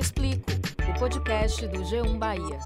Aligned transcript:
Te 0.00 0.04
Explico, 0.04 0.50
o 0.88 0.98
podcast 0.98 1.68
do 1.68 1.80
G1 1.80 2.16
Bahia. 2.16 2.58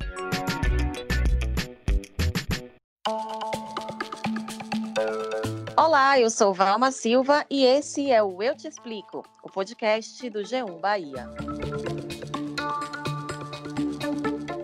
Olá, 5.76 6.20
eu 6.20 6.30
sou 6.30 6.54
Valma 6.54 6.92
Silva 6.92 7.44
e 7.50 7.64
esse 7.64 8.08
é 8.08 8.22
o 8.22 8.40
Eu 8.40 8.56
Te 8.56 8.68
Explico, 8.68 9.24
o 9.42 9.50
podcast 9.50 10.30
do 10.30 10.42
G1 10.42 10.78
Bahia. 10.78 11.28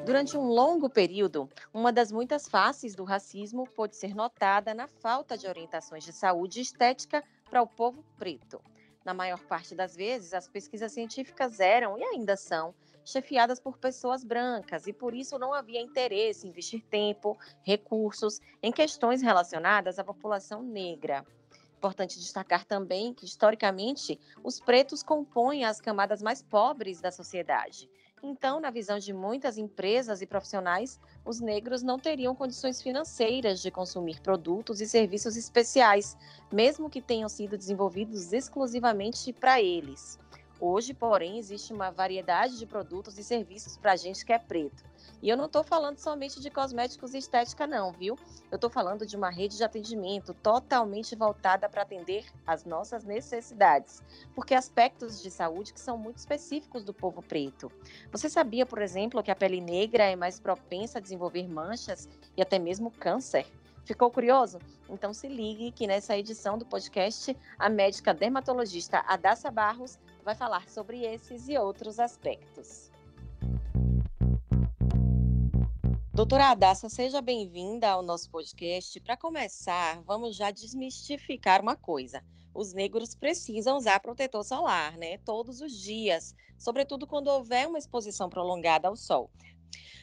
Durante 0.06 0.36
um 0.36 0.46
longo 0.46 0.88
período, 0.88 1.50
uma 1.74 1.92
das 1.92 2.12
muitas 2.12 2.48
faces 2.48 2.94
do 2.94 3.02
racismo 3.02 3.66
pôde 3.74 3.96
ser 3.96 4.14
notada 4.14 4.72
na 4.72 4.86
falta 4.86 5.36
de 5.36 5.48
orientações 5.48 6.04
de 6.04 6.12
saúde 6.12 6.60
estética 6.60 7.24
para 7.50 7.62
o 7.62 7.66
povo 7.66 8.04
preto. 8.16 8.62
Na 9.10 9.14
maior 9.14 9.40
parte 9.40 9.74
das 9.74 9.96
vezes, 9.96 10.32
as 10.32 10.46
pesquisas 10.46 10.92
científicas 10.92 11.58
eram 11.58 11.98
e 11.98 12.04
ainda 12.04 12.36
são 12.36 12.72
chefiadas 13.04 13.58
por 13.58 13.76
pessoas 13.76 14.22
brancas 14.22 14.86
e 14.86 14.92
por 14.92 15.14
isso 15.14 15.36
não 15.36 15.52
havia 15.52 15.80
interesse 15.80 16.46
em 16.46 16.50
investir 16.50 16.80
tempo, 16.88 17.36
recursos 17.64 18.38
em 18.62 18.70
questões 18.70 19.20
relacionadas 19.20 19.98
à 19.98 20.04
população 20.04 20.62
negra. 20.62 21.26
Importante 21.76 22.20
destacar 22.20 22.64
também 22.64 23.12
que, 23.12 23.24
historicamente, 23.24 24.16
os 24.44 24.60
pretos 24.60 25.02
compõem 25.02 25.64
as 25.64 25.80
camadas 25.80 26.22
mais 26.22 26.40
pobres 26.40 27.00
da 27.00 27.10
sociedade 27.10 27.90
então, 28.22 28.60
na 28.60 28.70
visão 28.70 28.98
de 28.98 29.12
muitas 29.12 29.56
empresas 29.56 30.20
e 30.20 30.26
profissionais, 30.26 31.00
os 31.24 31.40
negros 31.40 31.82
não 31.82 31.98
teriam 31.98 32.34
condições 32.34 32.82
financeiras 32.82 33.62
de 33.62 33.70
consumir 33.70 34.20
produtos 34.20 34.80
e 34.80 34.86
serviços 34.86 35.36
especiais, 35.36 36.16
mesmo 36.52 36.90
que 36.90 37.00
tenham 37.00 37.28
sido 37.28 37.56
desenvolvidos 37.56 38.32
exclusivamente 38.32 39.32
para 39.32 39.60
eles. 39.62 40.18
Hoje, 40.60 40.92
porém, 40.92 41.38
existe 41.38 41.72
uma 41.72 41.90
variedade 41.90 42.58
de 42.58 42.66
produtos 42.66 43.16
e 43.16 43.24
serviços 43.24 43.78
para 43.78 43.92
a 43.92 43.96
gente 43.96 44.26
que 44.26 44.32
é 44.32 44.38
preto. 44.38 44.84
E 45.22 45.28
eu 45.30 45.36
não 45.36 45.46
estou 45.46 45.64
falando 45.64 45.96
somente 45.96 46.38
de 46.38 46.50
cosméticos 46.50 47.14
e 47.14 47.18
estética, 47.18 47.66
não, 47.66 47.92
viu? 47.92 48.18
Eu 48.50 48.56
estou 48.56 48.68
falando 48.68 49.06
de 49.06 49.16
uma 49.16 49.30
rede 49.30 49.56
de 49.56 49.64
atendimento 49.64 50.34
totalmente 50.34 51.16
voltada 51.16 51.66
para 51.66 51.80
atender 51.80 52.26
as 52.46 52.66
nossas 52.66 53.04
necessidades, 53.04 54.02
porque 54.34 54.54
aspectos 54.54 55.22
de 55.22 55.30
saúde 55.30 55.72
que 55.72 55.80
são 55.80 55.96
muito 55.96 56.18
específicos 56.18 56.84
do 56.84 56.92
povo 56.92 57.22
preto. 57.22 57.72
Você 58.12 58.28
sabia, 58.28 58.66
por 58.66 58.82
exemplo, 58.82 59.22
que 59.22 59.30
a 59.30 59.36
pele 59.36 59.62
negra 59.62 60.04
é 60.04 60.16
mais 60.16 60.38
propensa 60.38 60.98
a 60.98 61.02
desenvolver 61.02 61.48
manchas 61.48 62.06
e 62.36 62.42
até 62.42 62.58
mesmo 62.58 62.90
câncer? 62.90 63.46
Ficou 63.84 64.10
curioso? 64.10 64.58
Então 64.88 65.12
se 65.12 65.26
ligue 65.26 65.72
que 65.72 65.86
nessa 65.86 66.16
edição 66.16 66.58
do 66.58 66.66
podcast, 66.66 67.36
a 67.58 67.68
médica 67.68 68.12
dermatologista 68.12 69.02
Adassa 69.06 69.50
Barros 69.50 69.98
vai 70.24 70.34
falar 70.34 70.68
sobre 70.68 71.04
esses 71.04 71.48
e 71.48 71.56
outros 71.56 71.98
aspectos. 71.98 72.90
Doutora 76.12 76.50
Adassa, 76.50 76.88
seja 76.88 77.22
bem-vinda 77.22 77.88
ao 77.88 78.02
nosso 78.02 78.30
podcast. 78.30 79.00
Para 79.00 79.16
começar, 79.16 80.02
vamos 80.02 80.36
já 80.36 80.50
desmistificar 80.50 81.62
uma 81.62 81.76
coisa. 81.76 82.22
Os 82.52 82.74
negros 82.74 83.14
precisam 83.14 83.76
usar 83.76 84.00
protetor 84.00 84.44
solar, 84.44 84.98
né? 84.98 85.18
Todos 85.18 85.60
os 85.60 85.72
dias, 85.72 86.34
sobretudo 86.58 87.06
quando 87.06 87.28
houver 87.28 87.66
uma 87.66 87.78
exposição 87.78 88.28
prolongada 88.28 88.88
ao 88.88 88.96
sol. 88.96 89.30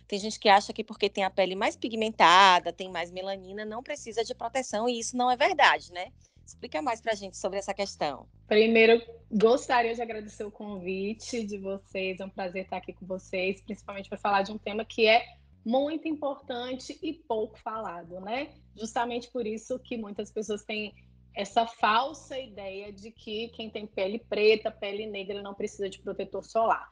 Tem 0.08 0.18
gente 0.18 0.40
que 0.40 0.48
acha 0.48 0.72
que 0.72 0.84
porque 0.84 1.10
tem 1.10 1.26
a 1.26 1.30
pele 1.30 1.54
mais 1.54 1.76
pigmentada, 1.76 2.72
tem 2.72 2.90
mais 2.90 3.12
melanina, 3.12 3.66
não 3.66 3.84
precisa 3.84 4.24
de 4.24 4.34
proteção, 4.34 4.88
e 4.88 5.00
isso 5.00 5.18
não 5.18 5.30
é 5.30 5.36
verdade, 5.36 5.92
né? 5.92 6.12
Explica 6.48 6.82
mais 6.82 7.02
para 7.02 7.12
a 7.12 7.16
gente 7.16 7.36
sobre 7.36 7.60
essa 7.60 7.74
questão. 7.74 8.26
Primeiro, 8.48 9.02
gostaria 9.30 9.94
de 9.94 10.02
agradecer 10.02 10.46
o 10.46 10.52
convite 10.52 11.46
de 11.46 11.58
vocês. 11.58 12.22
É 12.22 12.26
um 12.26 12.30
prazer 12.30 12.64
estar 12.64 12.78
aqui 12.78 12.94
com 12.94 13.06
vocês, 13.06 13.62
principalmente 13.62 14.08
para 14.08 14.18
falar 14.18 14.44
de 14.44 14.54
um 14.54 14.58
tema 14.58 14.86
que 14.86 15.06
é 15.06 15.26
muito 15.66 16.08
importante 16.08 16.98
e 17.04 17.14
pouco 17.14 17.60
falado, 17.60 18.22
né? 18.22 18.50
Justamente 18.78 19.30
por 19.30 19.46
isso 19.46 19.78
que 19.78 19.98
muitas 19.98 20.32
pessoas 20.32 20.64
têm 20.64 20.96
essa 21.36 21.68
falsa 21.68 22.40
ideia 22.40 22.94
de 22.94 23.12
que 23.12 23.50
quem 23.50 23.70
tem 23.70 23.86
pele 23.86 24.18
preta, 24.18 24.72
pele 24.72 25.06
negra, 25.06 25.42
não 25.42 25.54
precisa 25.54 25.90
de 25.90 26.00
protetor 26.00 26.46
solar. 26.46 26.88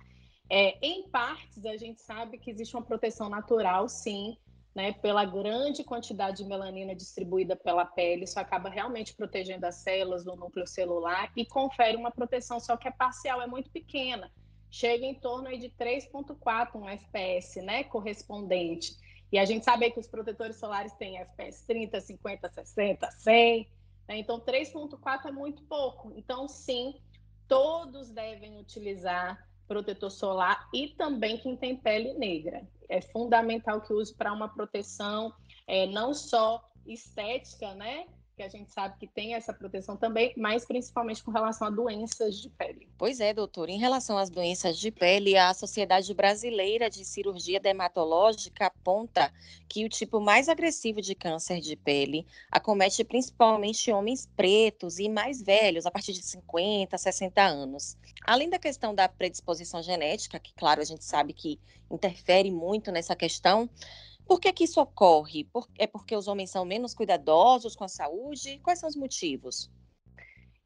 É, 0.50 0.78
em 0.86 1.08
partes, 1.10 1.66
a 1.66 1.78
gente 1.78 2.02
sabe 2.02 2.38
que 2.38 2.52
existe 2.52 2.76
uma 2.76 2.84
proteção 2.84 3.30
natural, 3.30 3.88
sim, 3.88 4.38
né, 4.76 4.92
pela 4.92 5.24
grande 5.24 5.84
quantidade 5.84 6.38
de 6.38 6.46
melanina 6.46 6.94
distribuída 6.94 7.56
pela 7.56 7.86
pele, 7.86 8.26
isso 8.26 8.40
acaba 8.40 8.70
realmente 8.70 9.16
protegendo 9.16 9.66
as 9.66 9.76
células 9.76 10.26
do 10.26 10.36
núcleo 10.36 10.68
celular 10.68 11.32
e 11.36 11.46
confere 11.46 11.96
uma 11.96 12.12
proteção, 12.12 12.60
só 12.60 12.76
que 12.76 12.88
é 12.88 12.92
parcial, 12.92 13.42
é 13.42 13.48
muito 13.48 13.70
pequena 13.70 14.30
chega 14.76 15.06
em 15.06 15.14
torno 15.14 15.48
aí 15.48 15.58
de 15.58 15.70
3,4 15.70 16.76
um 16.76 16.90
FPS, 16.90 17.62
né, 17.62 17.86
correspondente. 17.86 18.98
E 19.32 19.40
a 19.40 19.46
gente 19.46 19.64
sabe 19.64 19.90
que 19.90 20.00
os 20.00 20.08
protetores 20.08 20.58
solares 20.58 20.92
têm 20.94 21.18
FPS 21.18 21.66
30, 21.66 22.02
50, 22.02 22.50
60, 22.50 23.12
100, 23.12 23.70
né? 24.08 24.18
então 24.18 24.38
3,4 24.40 25.28
é 25.28 25.32
muito 25.32 25.64
pouco. 25.64 26.12
Então, 26.18 26.48
sim, 26.50 26.96
todos 27.48 28.10
devem 28.10 28.60
utilizar 28.60 29.48
protetor 29.68 30.12
solar 30.12 30.68
e 30.74 30.90
também 30.90 31.38
quem 31.38 31.56
tem 31.56 31.76
pele 31.76 32.14
negra. 32.14 32.68
É 32.88 33.02
fundamental 33.02 33.82
que 33.82 33.94
use 33.94 34.14
para 34.14 34.32
uma 34.32 34.48
proteção 34.48 35.34
é, 35.68 35.88
não 35.88 36.14
só 36.14 36.64
estética, 36.86 37.74
né, 37.74 38.06
que 38.36 38.44
a 38.44 38.50
gente 38.50 38.72
sabe 38.72 38.98
que 39.00 39.08
tem 39.08 39.34
essa 39.34 39.54
proteção 39.54 39.96
também, 39.96 40.34
mas 40.36 40.66
principalmente 40.66 41.24
com 41.24 41.32
relação 41.32 41.68
a 41.68 41.70
doenças 41.70 42.38
de 42.38 42.50
pele. 42.50 42.90
Pois 42.98 43.20
é, 43.20 43.34
doutor. 43.34 43.70
Em 43.70 43.80
relação 43.80 44.18
às 44.18 44.30
doenças 44.30 44.78
de 44.78 44.92
pele, 44.92 45.38
a 45.38 45.54
Sociedade 45.54 46.14
Brasileira 46.14 46.90
de 46.90 47.06
Cirurgia 47.06 47.60
Dermatológica 47.60 48.66
aponta 48.66 49.34
que 49.70 49.86
o 49.86 49.90
tipo 49.90 50.20
mais 50.20 50.50
agressivo 50.50 51.02
de 51.02 51.16
câncer 51.16 51.62
de 51.62 51.76
pele 51.76 52.28
acomete 52.52 53.04
principalmente 53.04 53.92
homens 53.92 54.28
pretos 54.36 55.00
e 55.00 55.08
mais 55.08 55.42
velhos, 55.42 55.86
a 55.86 55.92
partir 55.92 56.12
de 56.12 56.22
50, 56.22 56.98
60 56.98 57.42
anos. 57.42 57.98
Além 58.26 58.50
da 58.50 58.60
questão 58.60 58.94
da 58.94 59.08
predisposição 59.08 59.82
genética, 59.82 60.40
que, 60.40 60.54
claro, 60.54 60.82
a 60.82 60.86
gente 60.86 61.06
sabe 61.06 61.32
que 61.32 61.60
interfere 61.90 62.52
muito 62.52 62.92
nessa 62.92 63.16
questão, 63.16 63.70
por 64.28 64.40
que, 64.40 64.52
que 64.52 64.64
isso 64.64 64.82
ocorre? 64.82 65.44
Por, 65.46 65.68
é 65.78 65.88
porque 65.88 66.16
os 66.16 66.28
homens 66.28 66.50
são 66.50 66.66
menos 66.66 66.94
cuidadosos 66.94 67.76
com 67.76 67.84
a 67.84 67.88
saúde? 67.88 68.60
Quais 68.64 68.80
são 68.80 68.90
os 68.90 68.96
motivos? 68.96 69.72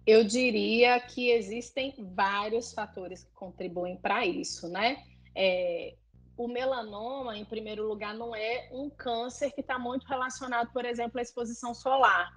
Eu 0.06 0.24
diria 0.24 1.00
que 1.00 1.30
existem 1.30 1.94
vários 2.16 2.74
fatores 2.74 3.24
que 3.24 3.32
contribuem 3.34 3.98
para 3.98 4.26
isso, 4.26 4.68
né? 4.68 5.04
É, 5.36 5.96
o 6.38 6.48
melanoma, 6.48 7.38
em 7.38 7.44
primeiro 7.44 7.86
lugar, 7.86 8.16
não 8.16 8.34
é 8.34 8.70
um 8.72 8.90
câncer 8.90 9.52
que 9.52 9.62
está 9.62 9.78
muito 9.78 10.08
relacionado, 10.08 10.72
por 10.72 10.86
exemplo, 10.86 11.20
à 11.20 11.22
exposição 11.22 11.74
solar. 11.74 12.32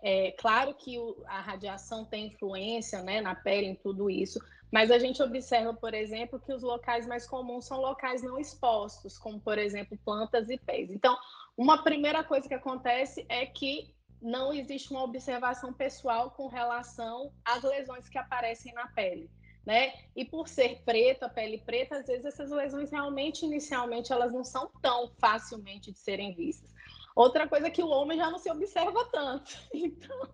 É 0.00 0.32
claro 0.32 0.74
que 0.74 0.98
o, 0.98 1.24
a 1.26 1.40
radiação 1.40 2.04
tem 2.04 2.26
influência 2.26 3.02
né, 3.02 3.20
na 3.20 3.34
pele, 3.34 3.66
em 3.66 3.74
tudo 3.74 4.08
isso, 4.08 4.38
mas 4.70 4.90
a 4.90 4.98
gente 4.98 5.22
observa, 5.22 5.72
por 5.72 5.94
exemplo, 5.94 6.38
que 6.38 6.52
os 6.52 6.62
locais 6.62 7.06
mais 7.06 7.26
comuns 7.26 7.66
são 7.66 7.80
locais 7.80 8.22
não 8.22 8.38
expostos, 8.38 9.16
como, 9.16 9.40
por 9.40 9.58
exemplo, 9.58 9.98
plantas 10.04 10.50
e 10.50 10.58
pés. 10.58 10.90
Então, 10.90 11.16
uma 11.56 11.82
primeira 11.82 12.22
coisa 12.22 12.46
que 12.46 12.54
acontece 12.54 13.24
é 13.28 13.46
que 13.46 13.94
não 14.20 14.52
existe 14.52 14.90
uma 14.90 15.02
observação 15.02 15.72
pessoal 15.72 16.30
com 16.32 16.48
relação 16.48 17.32
às 17.44 17.62
lesões 17.62 18.08
que 18.08 18.18
aparecem 18.18 18.72
na 18.74 18.88
pele. 18.88 19.30
Né? 19.64 19.92
E 20.16 20.24
por 20.24 20.48
ser 20.48 20.82
preto, 20.84 21.24
a 21.24 21.28
pele 21.28 21.58
preta, 21.58 21.98
às 21.98 22.06
vezes 22.06 22.24
essas 22.24 22.50
lesões 22.50 22.90
realmente, 22.90 23.44
inicialmente, 23.44 24.12
elas 24.12 24.32
não 24.32 24.42
são 24.42 24.70
tão 24.80 25.10
facilmente 25.18 25.92
de 25.92 25.98
serem 25.98 26.34
vistas. 26.34 26.72
Outra 27.14 27.46
coisa 27.46 27.66
é 27.66 27.70
que 27.70 27.82
o 27.82 27.88
homem 27.88 28.16
já 28.16 28.30
não 28.30 28.38
se 28.38 28.50
observa 28.50 29.04
tanto. 29.06 29.50
Então, 29.74 30.28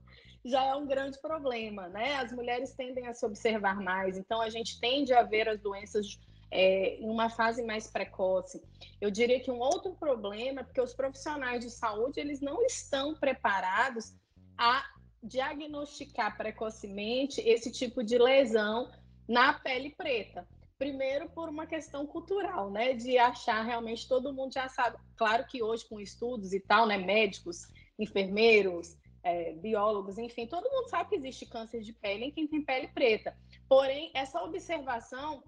já 0.44 0.62
é 0.64 0.74
um 0.74 0.86
grande 0.86 1.18
problema, 1.20 1.88
né? 1.88 2.16
As 2.16 2.32
mulheres 2.32 2.74
tendem 2.74 3.06
a 3.06 3.14
se 3.14 3.24
observar 3.24 3.80
mais, 3.80 4.18
então 4.18 4.40
a 4.40 4.50
gente 4.50 4.78
tende 4.78 5.12
a 5.12 5.22
ver 5.22 5.48
as 5.48 5.60
doenças 5.60 6.18
é, 6.50 6.96
em 6.98 7.08
uma 7.08 7.30
fase 7.30 7.62
mais 7.62 7.86
precoce. 7.86 8.62
Eu 9.00 9.10
diria 9.10 9.40
que 9.40 9.50
um 9.50 9.58
outro 9.58 9.94
problema 9.94 10.60
é 10.60 10.64
porque 10.64 10.80
os 10.80 10.94
profissionais 10.94 11.64
de 11.64 11.70
saúde 11.70 12.20
eles 12.20 12.40
não 12.40 12.62
estão 12.62 13.14
preparados 13.14 14.14
a 14.56 14.84
diagnosticar 15.22 16.36
precocemente 16.36 17.40
esse 17.40 17.72
tipo 17.72 18.04
de 18.04 18.18
lesão 18.18 18.90
na 19.26 19.54
pele 19.54 19.90
preta. 19.90 20.46
Primeiro, 20.78 21.30
por 21.30 21.48
uma 21.48 21.66
questão 21.66 22.06
cultural, 22.06 22.70
né? 22.70 22.92
De 22.92 23.16
achar 23.16 23.62
realmente 23.62 24.06
todo 24.06 24.34
mundo 24.34 24.52
já 24.52 24.68
sabe. 24.68 24.98
Claro 25.16 25.46
que 25.46 25.62
hoje, 25.62 25.88
com 25.88 26.00
estudos 26.00 26.52
e 26.52 26.60
tal, 26.60 26.86
né? 26.86 26.98
Médicos, 26.98 27.62
enfermeiros, 27.98 28.96
é, 29.24 29.54
biólogos, 29.54 30.18
enfim, 30.18 30.46
todo 30.46 30.70
mundo 30.70 30.88
sabe 30.88 31.08
que 31.08 31.16
existe 31.16 31.46
câncer 31.46 31.80
de 31.80 31.92
pele 31.92 32.26
em 32.26 32.30
quem 32.30 32.46
tem 32.46 32.62
pele 32.62 32.88
preta. 32.88 33.34
Porém, 33.66 34.10
essa 34.14 34.42
observação 34.42 35.42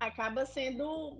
acaba 0.00 0.46
sendo 0.46 1.16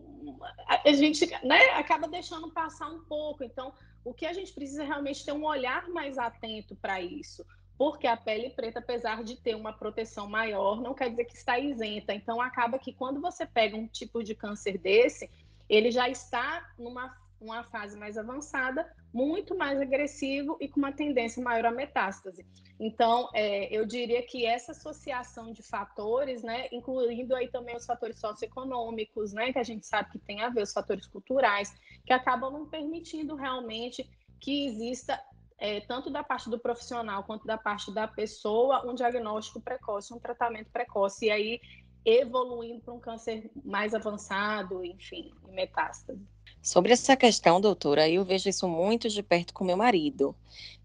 a 0.67 0.93
gente 0.93 1.27
né, 1.45 1.61
acaba 1.75 2.09
deixando 2.09 2.51
passar 2.51 2.89
um 2.89 3.05
pouco. 3.05 3.45
Então, 3.45 3.75
o 4.03 4.15
que 4.15 4.25
a 4.25 4.33
gente 4.33 4.53
precisa 4.53 4.83
realmente 4.83 5.25
ter 5.25 5.33
um 5.33 5.45
olhar 5.45 5.89
mais 5.91 6.17
atento 6.17 6.75
para 6.75 7.01
isso. 7.01 7.45
porque 7.77 8.07
a 8.07 8.15
pele 8.17 8.51
preta, 8.51 8.79
apesar 8.79 9.25
de 9.25 9.37
ter 9.37 9.55
uma 9.55 9.73
proteção 9.73 10.29
maior, 10.29 10.83
não 10.83 10.93
quer 10.93 11.09
dizer 11.09 11.25
que 11.25 11.35
está 11.35 11.59
isenta. 11.59 12.13
Então, 12.13 12.39
acaba 12.39 12.79
que 12.79 12.93
quando 12.93 13.23
você 13.23 13.47
pega 13.47 13.75
um 13.75 13.87
tipo 13.87 14.23
de 14.23 14.35
câncer 14.35 14.77
desse, 14.77 15.31
ele 15.67 15.91
já 15.91 16.07
está 16.07 16.75
numa 16.79 17.17
uma 17.41 17.65
fase 17.65 17.97
mais 17.97 18.19
avançada, 18.19 18.91
muito 19.13 19.57
mais 19.57 19.81
agressivo 19.81 20.57
e 20.61 20.69
com 20.69 20.79
uma 20.79 20.93
tendência 20.93 21.43
maior 21.43 21.67
à 21.67 21.71
metástase. 21.71 22.47
Então, 22.79 23.29
é, 23.35 23.75
eu 23.75 23.87
diria 23.87 24.23
que 24.23 24.47
essa 24.47 24.73
associação 24.73 25.53
de 25.53 25.63
fatores, 25.63 26.43
né, 26.43 26.69
incluindo 26.71 27.35
aí 27.35 27.49
também 27.49 27.77
os 27.77 27.87
fatores 27.87 28.21
socioeconômicos, 28.21 29.33
né, 29.33 29.53
que 29.53 29.59
a 29.59 29.65
gente 29.65 29.87
sabe 29.87 30.11
que 30.11 30.19
tem 30.19 30.43
a 30.43 30.49
ver, 30.49 30.63
os 30.63 30.73
fatores 30.73 31.07
culturais, 31.07 31.75
que 32.05 32.13
acabam 32.13 32.53
não 32.53 32.67
permitindo 32.67 33.35
realmente 33.35 34.09
que 34.39 34.67
exista 34.67 35.21
é, 35.59 35.81
tanto 35.83 36.09
da 36.11 36.25
parte 36.25 36.49
do 36.49 36.59
profissional 36.59 37.23
quanto 37.25 37.47
da 37.47 37.59
parte 37.59 37.93
da 37.93 38.09
pessoa, 38.09 38.89
um 38.91 38.95
diagnóstico 38.95 39.61
precoce, 39.61 40.15
um 40.15 40.19
tratamento 40.19 40.71
precoce, 40.71 41.27
e 41.27 41.31
aí 41.31 41.61
evoluindo 42.05 42.81
para 42.81 42.95
um 42.95 43.01
câncer 43.01 43.51
mais 43.63 43.95
avançado, 43.95 44.83
enfim, 44.83 45.31
metástase. 45.51 46.27
Sobre 46.63 46.93
essa 46.93 47.17
questão, 47.17 47.61
doutora, 47.61 48.09
eu 48.09 48.25
vejo 48.25 48.49
isso 48.49 48.69
muito 48.69 49.09
de 49.09 49.23
perto 49.23 49.55
com 49.55 49.65
meu 49.65 49.77
marido. 49.77 50.35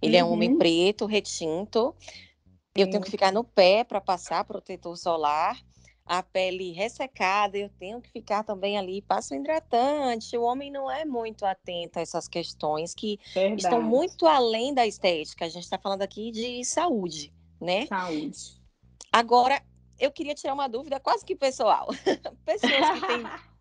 Ele 0.02 0.16
uhum. 0.16 0.20
é 0.20 0.24
um 0.24 0.32
homem 0.32 0.52
uhum. 0.52 0.58
preto, 0.58 1.06
retinto. 1.06 1.96
Eu 2.76 2.90
tenho 2.90 3.02
que 3.02 3.12
ficar 3.12 3.32
no 3.32 3.44
pé 3.44 3.84
para 3.84 4.02
passar 4.02 4.44
protetor 4.44 4.98
solar 4.98 5.58
a 6.06 6.22
pele 6.22 6.72
ressecada, 6.72 7.58
eu 7.58 7.70
tenho 7.80 8.00
que 8.00 8.12
ficar 8.12 8.44
também 8.44 8.78
ali, 8.78 9.02
passo 9.02 9.34
hidratante. 9.34 10.38
O 10.38 10.44
homem 10.44 10.72
não 10.72 10.90
é 10.90 11.04
muito 11.04 11.44
atento 11.46 11.98
a 11.98 12.02
essas 12.02 12.28
questões 12.28 12.94
que 12.94 13.20
Verdade. 13.34 13.64
estão 13.64 13.82
muito 13.82 14.28
além 14.28 14.74
da 14.74 14.86
estética. 14.86 15.46
A 15.46 15.50
gente 15.50 15.64
está 15.64 15.80
falando 15.80 16.04
aqui 16.04 16.32
de 16.32 16.64
saúde, 16.64 17.34
né? 17.60 17.88
Saúde. 17.88 18.62
Agora, 19.12 19.62
eu 20.00 20.12
queria 20.12 20.36
tirar 20.36 20.54
uma 20.54 20.68
dúvida 20.68 21.00
quase 21.00 21.26
que 21.26 21.36
pessoal. 21.36 21.88
Pessoas 22.46 23.00
que 23.00 23.08
têm 23.08 23.24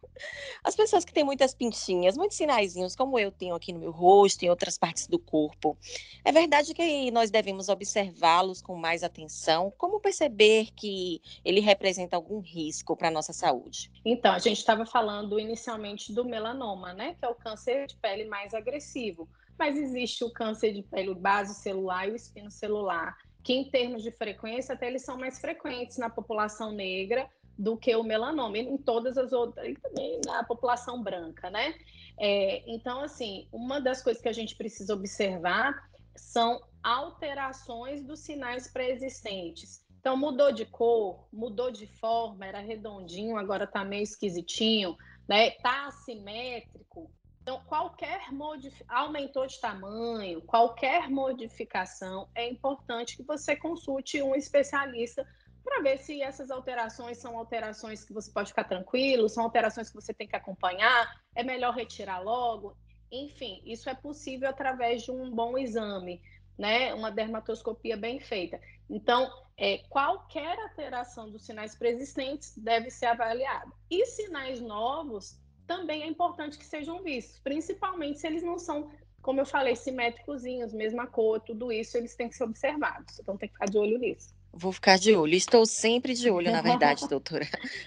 as 0.63 0.75
pessoas 0.75 1.05
que 1.05 1.13
têm 1.13 1.25
muitas 1.25 1.55
pintinhas, 1.55 2.17
muitos 2.17 2.37
sinaizinhos, 2.37 2.95
como 2.95 3.19
eu 3.19 3.31
tenho 3.31 3.55
aqui 3.55 3.73
no 3.73 3.79
meu 3.79 3.91
rosto, 3.91 4.43
em 4.45 4.51
outras 4.51 4.79
partes 4.79 5.07
do 5.07 5.19
corpo, 5.19 5.77
é 6.25 6.33
verdade 6.33 6.75
que 6.75 7.11
nós 7.11 7.31
devemos 7.31 7.69
observá-los 7.69 8.63
com 8.63 8.77
mais 8.77 9.03
atenção? 9.03 9.73
Como 9.77 10.01
perceber 10.01 10.69
que 10.75 11.21
ele 11.45 11.61
representa 11.61 12.17
algum 12.17 12.41
risco 12.41 12.97
para 12.97 13.09
a 13.09 13.11
nossa 13.11 13.33
saúde? 13.33 13.91
Então, 14.05 14.33
a 14.33 14.39
gente 14.39 14.59
estava 14.59 14.87
falando 14.87 15.39
inicialmente 15.39 16.13
do 16.13 16.25
melanoma, 16.25 16.93
né? 16.93 17.15
Que 17.19 17.25
é 17.25 17.29
o 17.29 17.35
câncer 17.35 17.87
de 17.87 17.97
pele 17.97 18.25
mais 18.25 18.55
agressivo. 18.55 19.29
Mas 19.59 19.79
existe 19.79 20.25
o 20.25 20.33
câncer 20.33 20.73
de 20.73 20.83
pele 20.83 21.15
base 21.15 21.55
celular 21.55 22.09
e 22.09 22.13
o 22.13 22.17
espino 22.17 22.51
celular, 22.51 23.17
que 23.43 23.53
em 23.53 23.71
termos 23.71 24.03
de 24.03 24.11
frequência, 24.11 24.75
até 24.75 24.89
eles 24.89 25.05
são 25.05 25.17
mais 25.17 25.39
frequentes 25.39 25.99
na 25.99 26.11
população 26.11 26.73
negra, 26.73 27.29
do 27.59 27.77
que 27.77 27.95
o 27.95 28.03
melanoma, 28.03 28.59
em 28.59 28.77
todas 28.77 29.17
as 29.17 29.33
outras, 29.33 29.67
e 29.69 29.75
também 29.75 30.21
na 30.27 30.43
população 30.45 31.03
branca, 31.03 31.51
né? 31.51 31.75
É, 32.19 32.63
então, 32.67 33.01
assim, 33.01 33.49
uma 33.53 33.81
das 33.81 34.03
coisas 34.03 34.23
que 34.23 34.29
a 34.29 34.33
gente 34.33 34.57
precisa 34.57 34.95
observar 34.95 35.89
são 36.17 36.61
alterações 36.83 38.05
dos 38.05 38.21
sinais 38.21 38.69
pré-existentes. 38.69 39.85
Então, 39.99 40.17
mudou 40.17 40.53
de 40.53 40.67
cor, 40.67 41.27
mudou 41.33 41.71
de 41.71 41.87
forma, 41.87 42.45
era 42.45 42.61
redondinho, 42.61 43.39
agora 43.39 43.65
está 43.65 43.85
meio 43.85 44.03
esquisitinho, 44.03 44.97
né? 45.27 45.53
Tá 45.53 45.87
assimétrico. 45.87 47.11
Então, 47.43 47.61
qualquer 47.67 48.33
modificação, 48.33 48.97
aumentou 48.97 49.47
de 49.47 49.61
tamanho, 49.61 50.41
qualquer 50.43 51.11
modificação, 51.11 52.29
é 52.35 52.49
importante 52.49 53.17
que 53.17 53.23
você 53.23 53.55
consulte 53.55 54.23
um 54.23 54.35
especialista 54.35 55.27
para 55.65 55.83
ver 55.83 55.99
se 55.99 56.21
essas 56.23 56.51
alterações 56.51 57.19
são 57.19 57.39
alterações 57.39 58.05
que 58.05 58.13
você 58.13 58.31
pode 58.31 58.51
ficar 58.51 58.65
tranquilo, 58.65 59.29
são 59.29 59.45
alterações 59.45 59.89
que 59.89 59.95
você 59.95 60.13
tem 60.13 60.29
que 60.29 60.37
acompanhar, 60.37 61.23
é 61.35 61.43
melhor 61.43 61.75
retirar 61.75 62.21
logo. 62.21 62.77
Enfim, 63.11 63.63
isso 63.65 63.89
é 63.89 63.95
possível 63.95 64.49
através 64.49 65.03
de 65.03 65.11
um 65.11 65.31
bom 65.31 65.57
exame, 65.57 66.21
né? 66.59 66.93
Uma 66.93 67.11
dermatoscopia 67.11 67.97
bem 67.97 68.21
feita. 68.21 68.61
Então, 68.91 69.31
é, 69.57 69.79
qualquer 69.89 70.59
alteração 70.59 71.31
dos 71.31 71.47
sinais 71.47 71.75
preexistentes 71.75 72.57
deve 72.59 72.91
ser 72.91 73.07
avaliada. 73.07 73.73
E 73.91 74.05
sinais 74.07 74.61
novos 74.61 75.41
também 75.67 76.03
é 76.03 76.07
importante 76.07 76.59
que 76.59 76.65
sejam 76.65 77.03
vistos, 77.03 77.39
principalmente 77.41 78.21
se 78.21 78.27
eles 78.27 78.43
não 78.43 78.59
são, 78.59 78.91
como 79.23 79.41
eu 79.41 79.47
falei, 79.47 79.75
simétricos, 79.75 80.43
mesma 80.75 81.07
cor, 81.07 81.41
tudo 81.41 81.73
isso 81.73 81.97
eles 81.97 82.15
têm 82.15 82.29
que 82.29 82.37
ser 82.37 82.45
observados. 82.45 83.19
Então 83.19 83.37
tem 83.37 83.49
que 83.49 83.55
ficar 83.55 83.67
de 83.67 83.79
olho 83.79 83.99
nisso. 83.99 84.35
Vou 84.57 84.73
ficar 84.73 84.99
de 84.99 85.15
olho. 85.15 85.35
Estou 85.35 85.67
sempre 85.67 86.15
de 86.15 86.31
olho, 86.31 86.51
na 86.51 86.63
verdade, 86.63 87.07
doutora. 87.09 87.47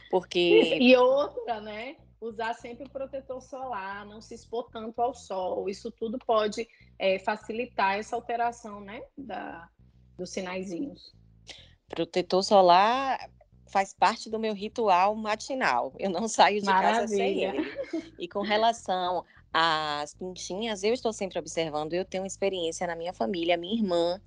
Porque. 0.10 0.78
E 0.80 0.96
outra, 0.98 1.62
né? 1.62 1.96
Usar 2.20 2.56
sempre 2.56 2.86
o 2.86 2.90
protetor 2.90 3.42
solar, 3.42 4.06
não 4.06 4.22
se 4.22 4.34
expor 4.34 4.70
tanto 4.72 5.00
ao 5.02 5.14
sol. 5.14 5.70
Isso 5.70 5.92
tudo 5.92 6.18
pode 6.18 6.68
é, 6.98 7.20
facilitar 7.20 7.98
essa 7.98 8.16
alteração, 8.16 8.82
né? 8.82 9.02
Da, 9.18 9.70
dos 10.18 10.32
sinaizinhos. 10.32 11.14
Protetor 11.88 12.44
solar 12.44 13.30
faz 13.68 13.94
parte 13.94 14.30
do 14.30 14.40
meu 14.40 14.54
ritual 14.54 15.16
matinal. 15.16 15.94
Eu 16.00 16.10
não 16.10 16.28
saio 16.28 16.60
de 16.60 16.66
Maravilha. 16.66 17.02
casa 17.02 17.08
sem 17.08 17.44
ele. 17.44 18.14
E 18.18 18.28
com 18.28 18.42
relação 18.42 19.24
às 19.54 20.14
pintinhas, 20.16 20.84
eu 20.84 20.94
estou 20.94 21.14
sempre 21.14 21.38
observando. 21.38 21.94
Eu 21.94 22.04
tenho 22.04 22.26
experiência 22.26 22.88
na 22.88 22.96
minha 22.96 23.14
família. 23.14 23.58
Minha 23.58 23.76
irmã 23.76 24.22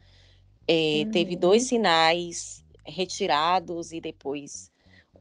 é, 0.72 1.02
uhum. 1.04 1.10
Teve 1.10 1.34
dois 1.34 1.64
sinais 1.64 2.64
retirados 2.86 3.90
e 3.90 4.00
depois 4.00 4.70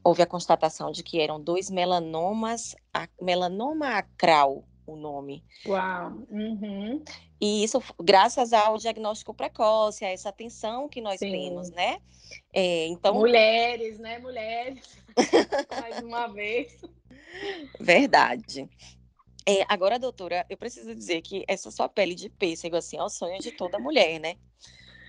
houve 0.03 0.21
a 0.21 0.27
constatação 0.27 0.91
de 0.91 1.01
que 1.01 1.19
eram 1.19 1.41
dois 1.41 1.71
melanomas, 1.71 2.75
a, 2.93 3.09
melanoma 3.19 3.97
acral, 3.97 4.63
o 4.85 4.95
nome. 4.95 5.43
Uau! 5.65 6.11
Uhum. 6.29 7.03
E 7.41 7.63
isso 7.63 7.81
graças 7.99 8.53
ao 8.53 8.77
diagnóstico 8.77 9.33
precoce, 9.33 10.05
a 10.05 10.09
essa 10.09 10.29
atenção 10.29 10.87
que 10.87 11.01
nós 11.01 11.17
Sim. 11.17 11.31
temos, 11.31 11.71
né? 11.71 11.99
É, 12.53 12.85
então... 12.85 13.15
Mulheres, 13.15 13.97
né? 13.97 14.19
Mulheres. 14.19 14.99
Mais 15.81 15.99
uma 16.03 16.27
vez. 16.27 16.79
Verdade. 17.79 18.69
É, 19.47 19.65
agora, 19.67 19.97
doutora, 19.97 20.45
eu 20.47 20.57
preciso 20.57 20.93
dizer 20.93 21.23
que 21.23 21.43
essa 21.47 21.71
sua 21.71 21.89
pele 21.89 22.13
de 22.13 22.29
pêssego, 22.29 22.75
assim, 22.75 22.97
é 22.97 23.03
o 23.03 23.09
sonho 23.09 23.39
de 23.39 23.51
toda 23.51 23.79
mulher, 23.79 24.19
né? 24.19 24.35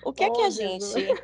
O 0.04 0.12
que 0.12 0.24
oh, 0.24 0.26
é 0.26 0.30
que 0.30 0.42
a 0.42 0.50
Jesus. 0.50 0.92
gente. 0.92 1.22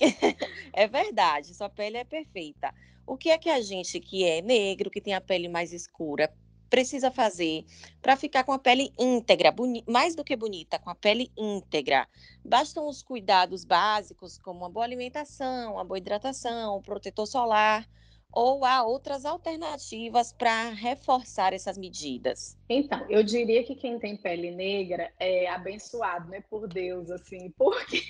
é 0.72 0.86
verdade, 0.86 1.54
sua 1.54 1.68
pele 1.68 1.96
é 1.96 2.04
perfeita. 2.04 2.74
O 3.06 3.16
que 3.16 3.30
é 3.30 3.38
que 3.38 3.48
a 3.48 3.60
gente 3.60 3.98
que 4.00 4.24
é 4.24 4.42
negro, 4.42 4.90
que 4.90 5.00
tem 5.00 5.14
a 5.14 5.20
pele 5.20 5.48
mais 5.48 5.72
escura, 5.72 6.32
precisa 6.68 7.10
fazer 7.10 7.64
para 8.02 8.16
ficar 8.16 8.44
com 8.44 8.52
a 8.52 8.58
pele 8.58 8.92
íntegra, 8.98 9.54
mais 9.86 10.14
do 10.14 10.22
que 10.22 10.36
bonita, 10.36 10.78
com 10.78 10.90
a 10.90 10.94
pele 10.94 11.32
íntegra? 11.36 12.06
Bastam 12.44 12.86
os 12.86 13.02
cuidados 13.02 13.64
básicos, 13.64 14.38
como 14.38 14.60
uma 14.60 14.70
boa 14.70 14.84
alimentação, 14.84 15.74
uma 15.74 15.84
boa 15.84 15.98
hidratação, 15.98 16.76
um 16.76 16.82
protetor 16.82 17.26
solar 17.26 17.88
ou 18.32 18.64
há 18.64 18.82
outras 18.82 19.24
alternativas 19.24 20.32
para 20.32 20.70
reforçar 20.70 21.52
essas 21.52 21.78
medidas? 21.78 22.56
Então, 22.68 23.04
eu 23.08 23.22
diria 23.22 23.64
que 23.64 23.74
quem 23.74 23.98
tem 23.98 24.16
pele 24.16 24.50
negra 24.50 25.12
é 25.18 25.48
abençoado, 25.48 26.28
né, 26.28 26.42
por 26.48 26.68
Deus, 26.68 27.10
assim, 27.10 27.50
porque 27.56 28.02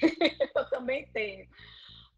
eu 0.54 0.68
também 0.70 1.06
tenho. 1.12 1.46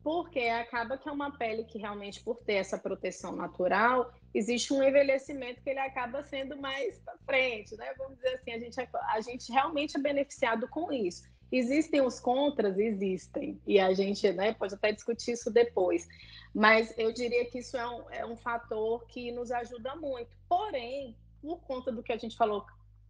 Porque 0.03 0.41
acaba 0.41 0.97
que 0.97 1.07
é 1.09 1.13
uma 1.13 1.37
pele 1.37 1.65
que 1.65 1.79
realmente, 1.79 2.23
por 2.23 2.37
ter 2.37 2.55
essa 2.55 2.79
proteção 2.79 3.37
natural, 3.37 4.11
existe 4.33 4.73
um 4.73 4.83
envelhecimento 4.83 5.63
que 5.63 5.69
ele 5.69 5.79
acaba 5.79 6.23
sendo 6.23 6.57
mais 6.57 6.99
para 7.01 7.19
frente, 7.19 7.77
né? 7.77 7.93
Vamos 7.99 8.17
dizer 8.17 8.37
assim, 8.37 8.53
a 8.53 8.59
gente, 8.59 8.81
é, 8.81 8.89
a 9.11 9.21
gente 9.21 9.53
realmente 9.53 9.99
é 9.99 10.01
beneficiado 10.01 10.67
com 10.69 10.91
isso. 10.91 11.23
Existem 11.51 12.01
os 12.01 12.21
contras? 12.21 12.79
Existem. 12.79 13.61
E 13.67 13.79
a 13.79 13.93
gente 13.93 14.31
né, 14.33 14.55
pode 14.55 14.75
até 14.75 14.93
discutir 14.93 15.33
isso 15.33 15.51
depois. 15.51 16.09
Mas 16.55 16.97
eu 16.99 17.13
diria 17.13 17.45
que 17.47 17.59
isso 17.59 17.77
é 17.77 17.89
um, 17.89 18.11
é 18.11 18.27
um 18.27 18.37
fator 18.37 19.05
que 19.07 19.31
nos 19.33 19.51
ajuda 19.51 19.95
muito. 19.97 20.31
Porém, 20.49 21.17
por 21.41 21.61
conta 21.61 21.91
do 21.93 22.03
que 22.03 22.13
a 22.13 22.17
gente 22.17 22.37
falou, 22.37 22.65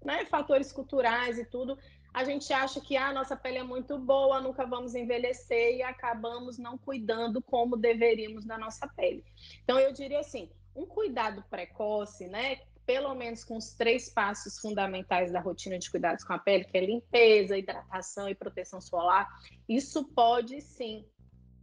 né, 0.05 0.25
fatores 0.27 0.73
culturais 0.73 1.39
e 1.39 1.45
tudo, 1.45 1.79
a 2.13 2.25
gente 2.25 2.53
acha 2.53 2.81
que 2.81 2.97
a 2.97 3.09
ah, 3.09 3.13
nossa 3.13 3.37
pele 3.37 3.59
é 3.59 3.63
muito 3.63 3.97
boa, 3.99 4.41
nunca 4.41 4.67
vamos 4.67 4.95
envelhecer 4.95 5.77
e 5.77 5.83
acabamos 5.83 6.59
não 6.59 6.77
cuidando 6.77 7.41
como 7.41 7.77
deveríamos 7.77 8.45
da 8.45 8.59
nossa 8.59 8.87
pele. 8.89 9.25
Então, 9.63 9.79
eu 9.79 9.93
diria 9.93 10.21
assim, 10.21 10.51
um 10.75 10.87
cuidado 10.87 11.45
precoce, 11.49 12.27
né, 12.27 12.61
pelo 12.91 13.15
menos 13.15 13.45
com 13.45 13.57
os 13.57 13.73
três 13.73 14.13
passos 14.13 14.59
fundamentais 14.59 15.31
da 15.31 15.39
rotina 15.39 15.79
de 15.79 15.89
cuidados 15.89 16.25
com 16.25 16.33
a 16.33 16.39
pele, 16.41 16.65
que 16.65 16.77
é 16.77 16.85
limpeza, 16.85 17.57
hidratação 17.57 18.29
e 18.29 18.35
proteção 18.35 18.81
solar, 18.81 19.29
isso 19.69 20.13
pode 20.13 20.61
sim 20.61 21.07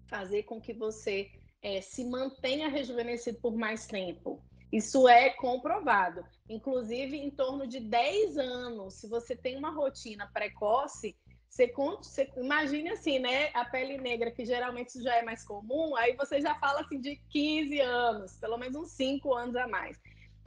fazer 0.08 0.44
com 0.44 0.62
que 0.62 0.74
você 0.74 1.30
é, 1.62 1.82
se 1.82 2.06
mantenha 2.06 2.70
rejuvenescido 2.70 3.40
por 3.42 3.58
mais 3.58 3.86
tempo. 3.86 4.42
Isso 4.72 5.06
é 5.06 5.32
comprovado. 5.32 6.24
Inclusive, 6.48 7.18
em 7.18 7.30
torno 7.30 7.68
de 7.68 7.82
10 7.82 8.38
anos, 8.38 8.94
se 8.94 9.10
você 9.10 9.36
tem 9.36 9.58
uma 9.58 9.72
rotina 9.72 10.32
precoce, 10.34 11.14
Você, 11.50 11.68
você 11.68 12.32
imagine 12.38 12.90
assim, 12.90 13.20
né? 13.20 13.50
A 13.54 13.66
pele 13.66 13.98
negra, 13.98 14.32
que 14.32 14.46
geralmente 14.46 15.02
já 15.02 15.16
é 15.16 15.24
mais 15.24 15.44
comum, 15.44 15.94
aí 15.98 16.16
você 16.16 16.40
já 16.40 16.56
fala 16.56 16.82
assim 16.82 17.02
de 17.02 17.18
15 17.30 17.82
anos, 17.82 18.38
pelo 18.38 18.58
menos 18.58 18.78
uns 18.78 18.92
5 18.92 19.34
anos 19.34 19.58
a 19.58 19.68
mais. 19.68 19.98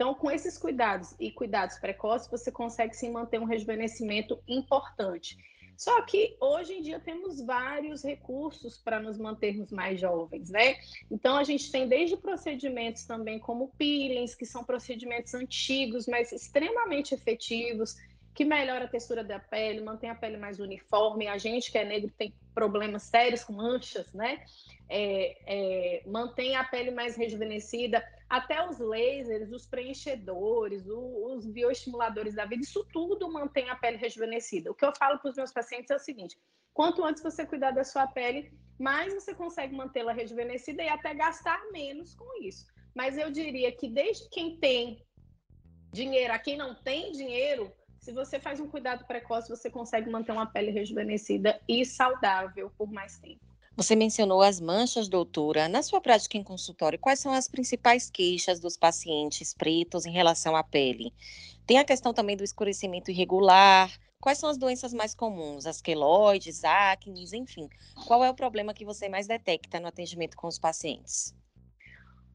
Então, 0.00 0.14
com 0.14 0.30
esses 0.30 0.56
cuidados 0.56 1.14
e 1.20 1.30
cuidados 1.30 1.76
precoces, 1.76 2.26
você 2.26 2.50
consegue 2.50 2.96
sim 2.96 3.10
manter 3.10 3.38
um 3.38 3.44
rejuvenescimento 3.44 4.42
importante. 4.48 5.36
Só 5.76 6.00
que 6.00 6.38
hoje 6.40 6.72
em 6.72 6.80
dia 6.80 6.98
temos 6.98 7.42
vários 7.42 8.02
recursos 8.02 8.78
para 8.78 8.98
nos 8.98 9.18
mantermos 9.18 9.70
mais 9.70 10.00
jovens, 10.00 10.48
né? 10.48 10.76
Então 11.10 11.36
a 11.36 11.44
gente 11.44 11.70
tem 11.70 11.86
desde 11.86 12.16
procedimentos 12.16 13.04
também 13.04 13.38
como 13.38 13.74
peelings, 13.76 14.34
que 14.34 14.46
são 14.46 14.64
procedimentos 14.64 15.34
antigos, 15.34 16.06
mas 16.06 16.32
extremamente 16.32 17.14
efetivos, 17.14 17.94
que 18.34 18.44
melhora 18.44 18.84
a 18.84 18.88
textura 18.88 19.24
da 19.24 19.38
pele, 19.38 19.80
mantém 19.80 20.08
a 20.08 20.14
pele 20.14 20.36
mais 20.36 20.60
uniforme. 20.60 21.26
A 21.26 21.36
gente 21.36 21.70
que 21.70 21.78
é 21.78 21.84
negro 21.84 22.12
tem 22.16 22.32
problemas 22.54 23.02
sérios 23.04 23.44
com 23.44 23.52
manchas, 23.52 24.12
né? 24.12 24.44
É, 24.88 25.36
é, 25.46 26.02
mantém 26.06 26.56
a 26.56 26.64
pele 26.64 26.90
mais 26.90 27.16
rejuvenescida. 27.16 28.04
Até 28.28 28.64
os 28.68 28.78
lasers, 28.78 29.50
os 29.50 29.66
preenchedores, 29.66 30.86
o, 30.86 31.34
os 31.34 31.46
bioestimuladores 31.46 32.34
da 32.34 32.44
vida, 32.44 32.62
isso 32.62 32.86
tudo 32.92 33.30
mantém 33.32 33.68
a 33.68 33.76
pele 33.76 33.96
rejuvenescida. 33.96 34.70
O 34.70 34.74
que 34.74 34.84
eu 34.84 34.94
falo 34.94 35.18
para 35.18 35.30
os 35.30 35.36
meus 35.36 35.52
pacientes 35.52 35.90
é 35.90 35.96
o 35.96 35.98
seguinte: 35.98 36.38
quanto 36.72 37.04
antes 37.04 37.22
você 37.22 37.44
cuidar 37.44 37.72
da 37.72 37.84
sua 37.84 38.06
pele, 38.06 38.52
mais 38.78 39.12
você 39.12 39.34
consegue 39.34 39.74
mantê-la 39.74 40.12
rejuvenescida 40.12 40.82
e 40.82 40.88
até 40.88 41.12
gastar 41.12 41.60
menos 41.72 42.14
com 42.14 42.42
isso. 42.42 42.66
Mas 42.94 43.18
eu 43.18 43.30
diria 43.30 43.70
que 43.72 43.88
desde 43.88 44.28
quem 44.30 44.56
tem 44.56 45.04
dinheiro 45.92 46.32
a 46.32 46.38
quem 46.38 46.56
não 46.56 46.74
tem 46.74 47.12
dinheiro, 47.12 47.72
se 48.00 48.12
você 48.12 48.40
faz 48.40 48.58
um 48.58 48.66
cuidado 48.66 49.04
precoce, 49.04 49.48
você 49.48 49.70
consegue 49.70 50.10
manter 50.10 50.32
uma 50.32 50.46
pele 50.46 50.70
rejuvenescida 50.70 51.60
e 51.68 51.84
saudável 51.84 52.72
por 52.76 52.90
mais 52.90 53.18
tempo. 53.18 53.40
Você 53.76 53.94
mencionou 53.94 54.42
as 54.42 54.60
manchas, 54.60 55.08
doutora. 55.08 55.68
Na 55.68 55.82
sua 55.82 56.00
prática 56.00 56.36
em 56.36 56.42
consultório, 56.42 56.98
quais 56.98 57.20
são 57.20 57.32
as 57.32 57.46
principais 57.46 58.10
queixas 58.10 58.58
dos 58.58 58.76
pacientes 58.76 59.54
pretos 59.54 60.06
em 60.06 60.10
relação 60.10 60.56
à 60.56 60.64
pele? 60.64 61.14
Tem 61.66 61.78
a 61.78 61.84
questão 61.84 62.12
também 62.12 62.36
do 62.36 62.44
escurecimento 62.44 63.10
irregular. 63.10 63.90
Quais 64.20 64.38
são 64.38 64.50
as 64.50 64.58
doenças 64.58 64.92
mais 64.92 65.14
comuns? 65.14 65.66
As 65.66 65.80
queloides, 65.80 66.64
acne, 66.64 67.24
enfim. 67.32 67.68
Qual 68.06 68.24
é 68.24 68.30
o 68.30 68.34
problema 68.34 68.74
que 68.74 68.84
você 68.84 69.08
mais 69.08 69.26
detecta 69.26 69.78
no 69.78 69.86
atendimento 69.86 70.36
com 70.36 70.46
os 70.46 70.58
pacientes? 70.58 71.34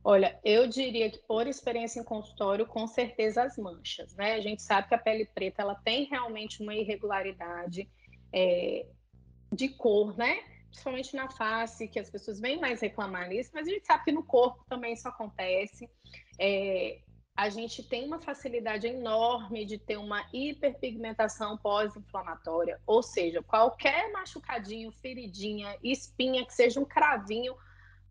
Olha, 0.08 0.40
eu 0.44 0.68
diria 0.68 1.10
que 1.10 1.18
por 1.18 1.48
experiência 1.48 2.00
em 2.00 2.04
consultório, 2.04 2.68
com 2.68 2.86
certeza 2.86 3.42
as 3.42 3.58
manchas, 3.58 4.16
né? 4.16 4.34
A 4.36 4.40
gente 4.40 4.62
sabe 4.62 4.88
que 4.88 4.94
a 4.94 5.00
pele 5.00 5.26
preta 5.26 5.64
ela 5.64 5.74
tem 5.74 6.04
realmente 6.04 6.62
uma 6.62 6.76
irregularidade 6.76 7.90
é, 8.32 8.86
de 9.52 9.68
cor, 9.70 10.16
né? 10.16 10.44
Principalmente 10.68 11.16
na 11.16 11.28
face, 11.28 11.88
que 11.88 12.00
as 12.00 12.08
pessoas 12.08 12.40
vêm 12.40 12.60
mais 12.60 12.82
reclamar 12.82 13.28
nisso, 13.30 13.50
mas 13.52 13.68
a 13.68 13.72
gente 13.72 13.88
sabe 13.88 14.04
que 14.04 14.12
no 14.12 14.24
corpo 14.24 14.64
também 14.70 14.94
isso 14.94 15.08
acontece. 15.08 15.90
É, 16.40 17.00
a 17.36 17.50
gente 17.50 17.82
tem 17.82 18.06
uma 18.06 18.22
facilidade 18.22 18.86
enorme 18.86 19.66
de 19.66 19.80
ter 19.80 19.98
uma 19.98 20.24
hiperpigmentação 20.32 21.58
pós-inflamatória, 21.58 22.80
ou 22.86 23.02
seja, 23.02 23.42
qualquer 23.42 24.12
machucadinho, 24.12 24.92
feridinha, 24.92 25.76
espinha, 25.84 26.46
que 26.46 26.54
seja 26.54 26.80
um 26.80 26.86
cravinho, 26.86 27.56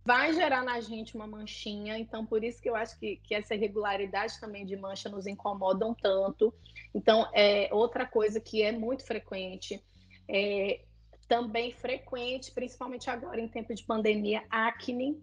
vai 0.05 0.35
gerar 0.35 0.63
na 0.63 0.81
gente 0.81 1.15
uma 1.15 1.27
manchinha, 1.27 1.99
então 1.99 2.27
por 2.27 2.45
isso 2.45 2.61
que 2.61 2.69
eu 2.69 2.77
acho 2.77 2.99
que, 2.99 3.17
que 3.17 3.35
essa 3.35 3.55
irregularidade 3.55 4.39
também 4.39 4.67
de 4.67 4.77
mancha 4.77 5.09
nos 5.09 5.27
incomodam 5.27 5.95
tanto. 5.95 6.53
Então, 6.95 7.27
é 7.33 7.69
outra 7.73 8.07
coisa 8.07 8.39
que 8.39 8.63
é 8.63 8.71
muito 8.71 9.05
frequente, 9.05 9.83
é, 10.29 10.83
também 11.27 11.73
frequente, 11.73 12.53
principalmente 12.53 13.09
agora 13.09 13.41
em 13.41 13.49
tempo 13.49 13.75
de 13.75 13.83
pandemia, 13.83 14.45
acne, 14.51 15.19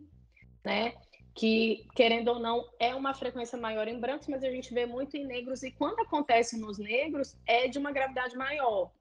né? 0.66 0.96
Que, 1.34 1.88
querendo 1.96 2.30
ou 2.30 2.40
não, 2.40 2.68
é 2.80 2.94
uma 2.94 3.14
frequência 3.14 3.58
maior 3.58 3.88
em 3.88 4.00
brancos, 4.00 4.28
mas 4.28 4.44
a 4.44 4.50
gente 4.50 4.74
vê 4.74 4.86
muito 4.86 5.16
em 5.16 5.26
negros, 5.26 5.64
e 5.64 5.72
quando 5.72 6.00
acontece 6.00 6.60
nos 6.60 6.78
negros, 6.78 7.38
é 7.46 7.68
de 7.68 7.78
uma 7.78 7.92
gravidade 7.92 8.36
maior 8.36 8.92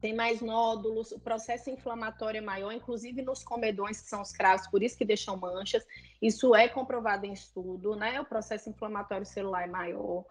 tem 0.00 0.14
mais 0.14 0.40
nódulos, 0.40 1.10
o 1.10 1.18
processo 1.18 1.70
inflamatório 1.70 2.38
é 2.38 2.40
maior, 2.40 2.72
inclusive 2.72 3.20
nos 3.22 3.42
comedões, 3.42 4.00
que 4.00 4.08
são 4.08 4.22
os 4.22 4.30
cravos, 4.30 4.66
por 4.68 4.82
isso 4.82 4.96
que 4.96 5.04
deixam 5.04 5.36
manchas. 5.36 5.84
Isso 6.22 6.54
é 6.54 6.68
comprovado 6.68 7.26
em 7.26 7.32
estudo, 7.32 7.96
né? 7.96 8.20
O 8.20 8.24
processo 8.24 8.70
inflamatório 8.70 9.26
celular 9.26 9.64
é 9.64 9.70
maior. 9.70 10.24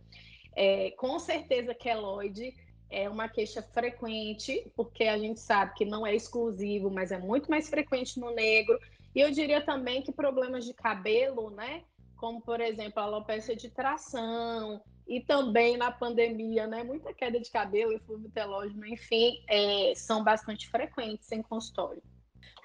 É, 0.56 0.92
com 0.92 1.20
certeza, 1.20 1.76
queloide 1.76 2.54
é 2.90 3.10
uma 3.10 3.28
queixa 3.28 3.62
frequente, 3.62 4.72
porque 4.76 5.04
a 5.04 5.18
gente 5.18 5.40
sabe 5.40 5.74
que 5.74 5.84
não 5.84 6.08
é 6.08 6.16
exclusivo, 6.16 6.90
mas 6.90 7.12
é 7.12 7.18
muito 7.18 7.50
mais 7.50 7.70
frequente 7.70 8.20
no 8.20 8.32
negro. 8.32 8.80
E 9.14 9.20
eu 9.20 9.32
diria 9.32 9.60
também 9.60 10.02
que 10.02 10.12
problemas 10.12 10.66
de 10.66 10.74
cabelo, 10.74 11.50
né? 11.50 11.84
Como, 12.16 12.42
por 12.42 12.62
exemplo, 12.62 13.02
a 13.02 13.04
alopecia 13.04 13.56
de 13.56 13.70
tração, 13.70 14.82
e 15.08 15.22
também 15.22 15.78
na 15.78 15.92
pandemia, 15.92 16.68
né? 16.68 16.84
Muita 16.84 17.14
queda 17.14 17.40
de 17.40 17.50
cabelo 17.50 17.94
e 17.94 18.00
fluxo 18.00 18.30
telógeno, 18.30 18.86
enfim, 18.86 19.42
é, 19.48 19.94
são 19.96 20.24
bastante 20.24 20.68
frequentes 20.70 21.32
em 21.32 21.42
consultório. 21.42 22.02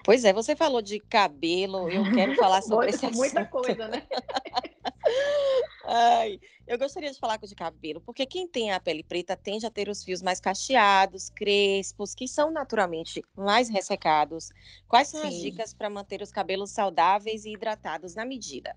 Pois 0.03 0.25
é, 0.25 0.33
você 0.33 0.53
falou 0.53 0.81
de 0.81 0.99
cabelo, 0.99 1.89
eu 1.89 2.03
quero 2.11 2.35
falar 2.35 2.61
sobre 2.63 2.89
esse 2.89 3.05
assunto. 3.05 3.17
Muita 3.17 3.45
coisa, 3.45 3.87
né? 3.87 4.05
Ai, 5.85 6.39
eu 6.67 6.77
gostaria 6.77 7.11
de 7.11 7.19
falar 7.19 7.37
de 7.37 7.55
cabelo, 7.55 8.01
porque 8.01 8.25
quem 8.25 8.47
tem 8.47 8.71
a 8.71 8.79
pele 8.79 9.03
preta 9.03 9.35
tende 9.35 9.65
a 9.65 9.71
ter 9.71 9.87
os 9.87 10.03
fios 10.03 10.21
mais 10.21 10.39
cacheados, 10.41 11.29
crespos, 11.29 12.13
que 12.13 12.27
são 12.27 12.51
naturalmente 12.51 13.21
mais 13.35 13.69
ressecados. 13.69 14.49
Quais 14.87 15.07
são 15.07 15.21
Sim. 15.21 15.27
as 15.27 15.35
dicas 15.35 15.73
para 15.73 15.89
manter 15.89 16.21
os 16.21 16.31
cabelos 16.31 16.71
saudáveis 16.71 17.45
e 17.45 17.53
hidratados 17.53 18.13
na 18.13 18.25
medida? 18.25 18.75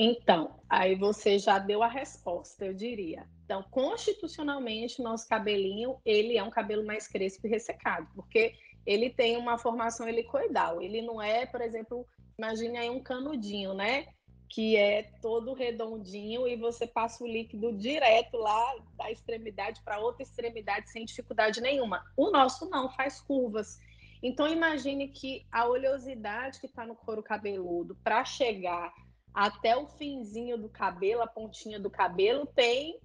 Então, 0.00 0.60
aí 0.70 0.94
você 0.94 1.40
já 1.40 1.58
deu 1.58 1.82
a 1.82 1.88
resposta, 1.88 2.64
eu 2.64 2.72
diria. 2.72 3.28
Então, 3.44 3.64
constitucionalmente, 3.64 5.02
nosso 5.02 5.28
cabelinho, 5.28 5.96
ele 6.04 6.38
é 6.38 6.42
um 6.44 6.50
cabelo 6.50 6.86
mais 6.86 7.08
crespo 7.08 7.48
e 7.48 7.50
ressecado, 7.50 8.08
porque 8.14 8.54
ele 8.86 9.10
tem 9.10 9.36
uma 9.36 9.58
formação 9.58 10.08
helicoidal. 10.08 10.80
Ele 10.80 11.02
não 11.02 11.20
é, 11.20 11.46
por 11.46 11.60
exemplo, 11.60 12.06
imagine 12.38 12.78
aí 12.78 12.88
um 12.88 13.02
canudinho, 13.02 13.74
né? 13.74 14.06
Que 14.48 14.76
é 14.76 15.02
todo 15.20 15.52
redondinho 15.52 16.46
e 16.46 16.54
você 16.54 16.86
passa 16.86 17.24
o 17.24 17.26
líquido 17.26 17.72
direto 17.72 18.36
lá 18.36 18.76
da 18.96 19.10
extremidade 19.10 19.82
para 19.82 19.98
outra 19.98 20.22
extremidade 20.22 20.92
sem 20.92 21.04
dificuldade 21.04 21.60
nenhuma. 21.60 22.04
O 22.16 22.30
nosso 22.30 22.70
não, 22.70 22.88
faz 22.88 23.20
curvas. 23.20 23.80
Então, 24.22 24.46
imagine 24.46 25.08
que 25.08 25.44
a 25.50 25.66
oleosidade 25.66 26.60
que 26.60 26.66
está 26.66 26.86
no 26.86 26.94
couro 26.94 27.20
cabeludo 27.20 27.96
para 28.04 28.24
chegar 28.24 28.92
até 29.34 29.76
o 29.76 29.86
finzinho 29.86 30.58
do 30.58 30.68
cabelo, 30.68 31.22
a 31.22 31.26
pontinha 31.26 31.78
do 31.78 31.90
cabelo, 31.90 32.46
tem 32.46 32.98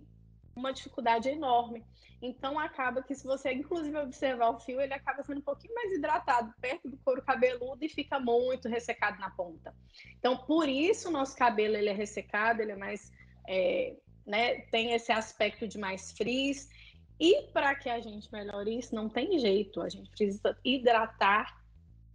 uma 0.56 0.72
dificuldade 0.72 1.30
enorme. 1.30 1.86
Então 2.22 2.58
acaba 2.58 3.04
que 3.04 3.14
se 3.14 3.26
você 3.26 3.52
inclusive 3.52 3.98
observar 3.98 4.50
o 4.52 4.60
fio, 4.60 4.80
ele 4.80 4.94
acaba 4.94 5.24
sendo 5.24 5.40
um 5.40 5.44
pouquinho 5.44 5.74
mais 5.76 5.92
hidratado 5.92 6.54
perto 6.62 6.90
do 6.90 6.98
couro 6.98 7.22
cabeludo 7.22 7.84
e 7.84 7.90
fica 7.90 8.18
muito 8.20 8.70
ressecado 8.70 9.20
na 9.20 9.30
ponta. 9.30 9.76
Então 10.20 10.38
por 10.38 10.70
isso 10.70 11.10
o 11.10 11.12
nosso 11.12 11.36
cabelo 11.36 11.76
ele 11.76 11.90
é 11.90 11.94
ressecado, 11.94 12.62
ele 12.62 12.72
é 12.72 12.78
mais 12.78 13.12
é, 13.48 13.98
né, 14.26 14.62
tem 14.72 14.94
esse 14.94 15.12
aspecto 15.12 15.68
de 15.68 15.78
mais 15.78 16.12
frizz. 16.14 16.70
E 17.20 17.44
para 17.54 17.76
que 17.76 17.90
a 17.90 18.00
gente 18.00 18.32
melhore 18.32 18.78
isso, 18.78 18.96
não 18.96 19.08
tem 19.10 19.38
jeito, 19.38 19.82
a 19.82 19.90
gente 19.90 20.10
precisa 20.10 20.58
hidratar 20.64 21.62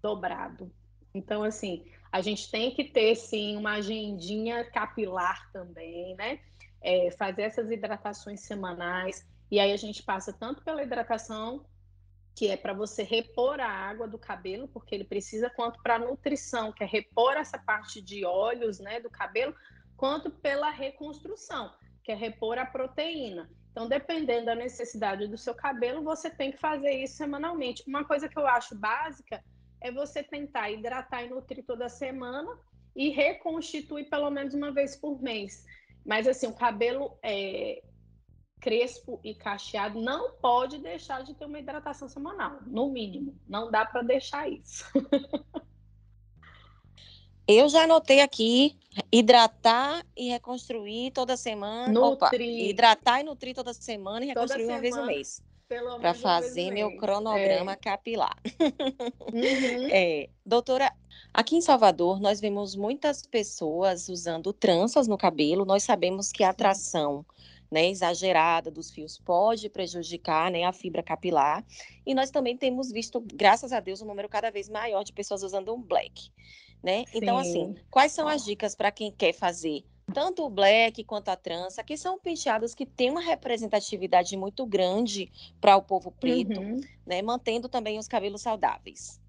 dobrado. 0.03 0.73
Então, 1.15 1.43
assim, 1.43 1.85
a 2.11 2.21
gente 2.21 2.51
tem 2.51 2.71
que 2.71 2.85
ter, 2.85 3.15
sim, 3.15 3.57
uma 3.57 3.75
agendinha 3.75 4.65
capilar 4.65 5.51
também, 5.53 6.15
né? 6.17 6.41
É, 6.81 7.11
fazer 7.13 7.43
essas 7.43 7.71
hidratações 7.71 8.41
semanais. 8.41 9.27
E 9.51 9.59
aí 9.59 9.73
a 9.73 9.77
gente 9.77 10.03
passa 10.03 10.33
tanto 10.33 10.63
pela 10.63 10.83
hidratação, 10.83 11.65
que 12.35 12.49
é 12.49 12.57
para 12.57 12.73
você 12.73 13.03
repor 13.03 13.61
a 13.61 13.69
água 13.69 14.07
do 14.07 14.19
cabelo, 14.19 14.69
porque 14.69 14.95
ele 14.95 15.05
precisa, 15.05 15.51
quanto 15.51 15.83
para 15.83 15.97
a 15.97 15.99
nutrição, 15.99 16.73
que 16.73 16.85
é 16.85 16.87
repor 16.87 17.33
essa 17.37 17.59
parte 17.59 18.01
de 18.01 18.25
óleos 18.25 18.79
né, 18.79 19.01
do 19.01 19.11
cabelo, 19.11 19.55
quanto 19.97 20.31
pela 20.31 20.71
reconstrução, 20.71 21.73
que 22.05 22.13
é 22.13 22.15
repor 22.15 22.59
a 22.59 22.65
proteína. 22.65 23.51
Então, 23.71 23.89
dependendo 23.89 24.47
da 24.47 24.55
necessidade 24.55 25.27
do 25.27 25.37
seu 25.37 25.55
cabelo, 25.55 26.03
você 26.03 26.31
tem 26.31 26.53
que 26.53 26.59
fazer 26.59 26.93
isso 26.93 27.17
semanalmente. 27.17 27.83
Uma 27.87 28.05
coisa 28.05 28.29
que 28.29 28.39
eu 28.39 28.47
acho 28.47 28.75
básica 28.77 29.43
é 29.81 29.91
você 29.91 30.23
tentar 30.23 30.71
hidratar 30.71 31.25
e 31.25 31.31
nutrir 31.31 31.65
toda 31.65 31.89
semana 31.89 32.59
e 32.95 33.11
reconstituir 33.11 34.09
pelo 34.09 34.31
menos 34.31 34.55
uma 34.55 34.73
vez 34.73 34.97
por 34.97 35.21
mês. 35.23 35.65
Mas 36.05 36.27
assim, 36.27 36.47
o 36.47 36.55
cabelo 36.55 37.17
é, 37.23 37.83
crespo 38.61 39.21
e 39.23 39.35
cacheado 39.35 40.01
não 40.01 40.33
pode 40.33 40.79
deixar 40.79 41.23
de 41.23 41.35
ter 41.35 41.45
uma 41.45 41.59
hidratação 41.59 42.09
semanal, 42.09 42.59
no 42.67 42.91
mínimo. 42.91 43.39
Não 43.49 43.71
dá 43.71 43.85
para 43.85 44.03
deixar 44.03 44.49
isso. 44.49 44.85
Eu 47.47 47.67
já 47.67 47.85
anotei 47.85 48.21
aqui 48.21 48.79
hidratar 49.11 50.05
e 50.15 50.29
reconstruir 50.29 51.13
toda 51.13 51.35
semana. 51.35 51.91
Nutrir. 51.91 52.13
Opa, 52.13 52.37
hidratar 52.37 53.21
e 53.21 53.25
nutrir 53.25 53.55
toda 53.55 53.73
semana 53.73 54.23
e 54.23 54.29
reconstruir 54.29 54.67
toda 54.67 54.75
uma 54.75 54.81
semana. 54.81 54.83
vez 54.83 54.97
no 54.97 55.07
mês. 55.07 55.43
Para 56.01 56.15
fazer 56.15 56.71
meu 56.71 56.97
cronograma 56.97 57.73
é. 57.73 57.77
capilar. 57.77 58.37
Uhum. 59.33 59.89
É, 59.91 60.29
doutora, 60.45 60.93
aqui 61.33 61.57
em 61.57 61.61
Salvador 61.61 62.21
nós 62.21 62.41
vemos 62.41 62.75
muitas 62.75 63.23
pessoas 63.27 64.09
usando 64.09 64.53
tranças 64.53 65.07
no 65.07 65.19
cabelo. 65.19 65.65
Nós 65.65 65.83
sabemos 65.83 66.33
que 66.33 66.43
a 66.43 66.51
atração 66.51 67.25
né, 67.71 67.89
exagerada 67.89 68.71
dos 68.71 68.91
fios 68.91 69.19
pode 69.19 69.69
prejudicar 69.69 70.51
né, 70.51 70.65
a 70.65 70.73
fibra 70.73 71.03
capilar. 71.03 71.65
E 72.07 72.15
nós 72.15 72.31
também 72.31 72.57
temos 72.57 72.91
visto, 72.91 73.21
graças 73.21 73.73
a 73.73 73.81
Deus, 73.81 74.01
um 74.01 74.07
número 74.07 74.29
cada 74.29 74.51
vez 74.51 74.69
maior 74.69 75.05
de 75.05 75.13
pessoas 75.13 75.43
usando 75.43 75.75
um 75.75 75.83
black. 75.83 76.31
Né? 76.83 77.05
Então, 77.13 77.37
assim, 77.37 77.75
quais 77.91 78.13
são 78.13 78.29
as 78.29 78.45
dicas 78.45 78.75
para 78.75 78.91
quem 78.91 79.11
quer 79.11 79.33
fazer 79.33 79.85
tanto 80.13 80.45
o 80.45 80.51
black 80.51 81.05
quanto 81.05 81.29
a 81.29 81.37
trança, 81.37 81.85
que 81.85 81.97
são 81.97 82.19
penteados 82.19 82.75
que 82.75 82.87
têm 82.87 83.11
uma 83.11 83.21
representatividade 83.21 84.37
muito 84.37 84.65
grande 84.67 85.31
para 85.61 85.77
o 85.77 85.83
povo 85.83 86.11
preto, 86.11 86.61
uhum. 86.61 86.81
né, 87.07 87.23
mantendo 87.23 87.69
também 87.69 87.99
os 87.99 88.09
cabelos 88.09 88.43
saudáveis. 88.43 89.21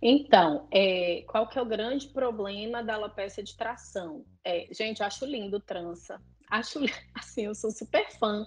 Então, 0.00 0.68
é, 0.70 1.24
qual 1.26 1.48
que 1.48 1.58
é 1.58 1.62
o 1.62 1.66
grande 1.66 2.08
problema 2.08 2.82
da 2.82 2.94
alopecia 2.94 3.42
de 3.42 3.56
tração? 3.56 4.24
É, 4.44 4.68
gente, 4.70 5.00
eu 5.00 5.06
acho 5.06 5.24
lindo 5.24 5.58
trança. 5.58 6.20
Acho, 6.50 6.80
assim, 7.14 7.46
eu 7.46 7.54
sou 7.54 7.70
super 7.70 8.10
fã. 8.18 8.46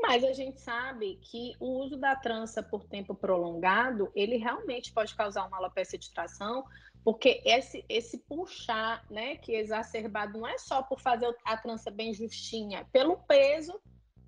Mas 0.00 0.22
a 0.22 0.32
gente 0.32 0.60
sabe 0.60 1.18
que 1.22 1.52
o 1.58 1.80
uso 1.80 1.96
da 1.96 2.14
trança 2.14 2.62
por 2.62 2.84
tempo 2.84 3.14
prolongado, 3.14 4.10
ele 4.14 4.36
realmente 4.36 4.92
pode 4.92 5.14
causar 5.14 5.46
uma 5.46 5.58
alopecia 5.58 5.98
de 5.98 6.10
tração, 6.12 6.64
porque 7.08 7.40
esse, 7.42 7.82
esse 7.88 8.18
puxar, 8.18 9.02
né, 9.10 9.36
que 9.36 9.54
é 9.54 9.60
exacerbado 9.60 10.38
não 10.38 10.46
é 10.46 10.58
só 10.58 10.82
por 10.82 11.00
fazer 11.00 11.34
a 11.42 11.56
trança 11.56 11.90
bem 11.90 12.12
justinha, 12.12 12.86
pelo 12.92 13.16
peso 13.16 13.80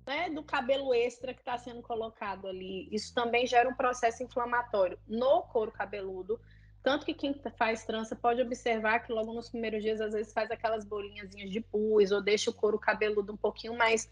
né, 0.03 0.31
do 0.31 0.41
cabelo 0.41 0.91
extra 0.91 1.31
que 1.31 1.41
está 1.41 1.55
sendo 1.59 1.83
colocado 1.83 2.47
ali. 2.47 2.89
Isso 2.91 3.13
também 3.13 3.45
gera 3.45 3.69
um 3.69 3.75
processo 3.75 4.23
inflamatório 4.23 4.97
no 5.07 5.43
couro 5.43 5.71
cabeludo. 5.71 6.41
Tanto 6.81 7.05
que 7.05 7.13
quem 7.13 7.39
faz 7.55 7.85
trança 7.85 8.15
pode 8.15 8.41
observar 8.41 9.01
que 9.01 9.13
logo 9.13 9.31
nos 9.31 9.47
primeiros 9.47 9.83
dias, 9.83 10.01
às 10.01 10.13
vezes, 10.13 10.33
faz 10.33 10.49
aquelas 10.49 10.83
bolinhas 10.83 11.29
de 11.29 11.61
pus 11.61 12.09
ou 12.09 12.19
deixa 12.19 12.49
o 12.49 12.53
couro 12.55 12.79
cabeludo 12.79 13.31
um 13.31 13.37
pouquinho 13.37 13.77
mais 13.77 14.11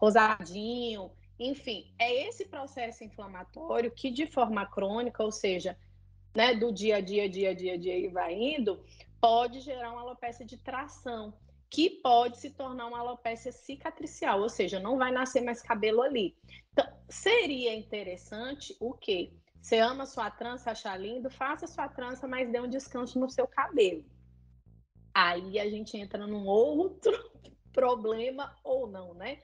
rosadinho. 0.00 1.10
Enfim, 1.36 1.92
é 1.98 2.28
esse 2.28 2.44
processo 2.44 3.02
inflamatório 3.02 3.90
que, 3.90 4.08
de 4.08 4.28
forma 4.28 4.64
crônica, 4.64 5.20
ou 5.20 5.32
seja, 5.32 5.76
né, 6.34 6.54
do 6.54 6.72
dia 6.72 6.96
a 6.96 7.00
dia, 7.00 7.28
dia 7.28 7.50
a 7.50 7.54
dia, 7.54 7.78
dia 7.78 7.96
e 7.96 8.08
vai 8.08 8.34
indo, 8.34 8.84
pode 9.20 9.60
gerar 9.60 9.92
uma 9.92 10.00
alopecia 10.00 10.44
de 10.44 10.56
tração, 10.58 11.32
que 11.70 11.88
pode 11.88 12.38
se 12.38 12.50
tornar 12.50 12.86
uma 12.86 12.98
alopecia 12.98 13.52
cicatricial, 13.52 14.40
ou 14.40 14.48
seja, 14.48 14.78
não 14.80 14.98
vai 14.98 15.12
nascer 15.12 15.40
mais 15.40 15.62
cabelo 15.62 16.02
ali. 16.02 16.36
Então, 16.72 16.86
seria 17.08 17.74
interessante 17.74 18.76
o 18.80 18.92
quê? 18.92 19.32
Você 19.60 19.78
ama 19.78 20.04
sua 20.04 20.30
trança, 20.30 20.72
acha 20.72 20.94
lindo, 20.96 21.30
faça 21.30 21.66
sua 21.66 21.88
trança, 21.88 22.28
mas 22.28 22.50
dê 22.50 22.60
um 22.60 22.68
descanso 22.68 23.18
no 23.18 23.30
seu 23.30 23.46
cabelo. 23.46 24.04
Aí 25.14 25.58
a 25.58 25.70
gente 25.70 25.96
entra 25.96 26.26
num 26.26 26.46
outro 26.46 27.12
problema 27.72 28.54
ou 28.62 28.86
não, 28.86 29.14
né? 29.14 29.38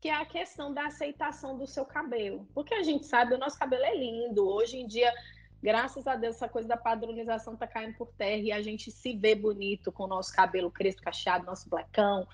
Que 0.00 0.08
é 0.08 0.14
a 0.14 0.24
questão 0.24 0.72
da 0.72 0.86
aceitação 0.86 1.58
do 1.58 1.66
seu 1.66 1.84
cabelo. 1.84 2.48
Porque 2.54 2.72
a 2.72 2.82
gente 2.82 3.04
sabe, 3.04 3.34
o 3.34 3.38
nosso 3.38 3.58
cabelo 3.58 3.84
é 3.84 3.94
lindo. 3.94 4.48
Hoje 4.48 4.78
em 4.78 4.86
dia 4.86 5.12
graças 5.62 6.06
a 6.06 6.16
Deus, 6.16 6.36
essa 6.36 6.48
coisa 6.48 6.68
da 6.68 6.76
padronização 6.76 7.56
tá 7.56 7.66
caindo 7.66 7.96
por 7.96 8.12
terra 8.12 8.42
e 8.42 8.52
a 8.52 8.62
gente 8.62 8.90
se 8.90 9.16
vê 9.16 9.34
bonito 9.34 9.90
com 9.90 10.04
o 10.04 10.08
nosso 10.08 10.32
cabelo 10.32 10.70
crespo, 10.70 11.02
cacheado, 11.02 11.46
nosso 11.46 11.68
blacão. 11.68 12.26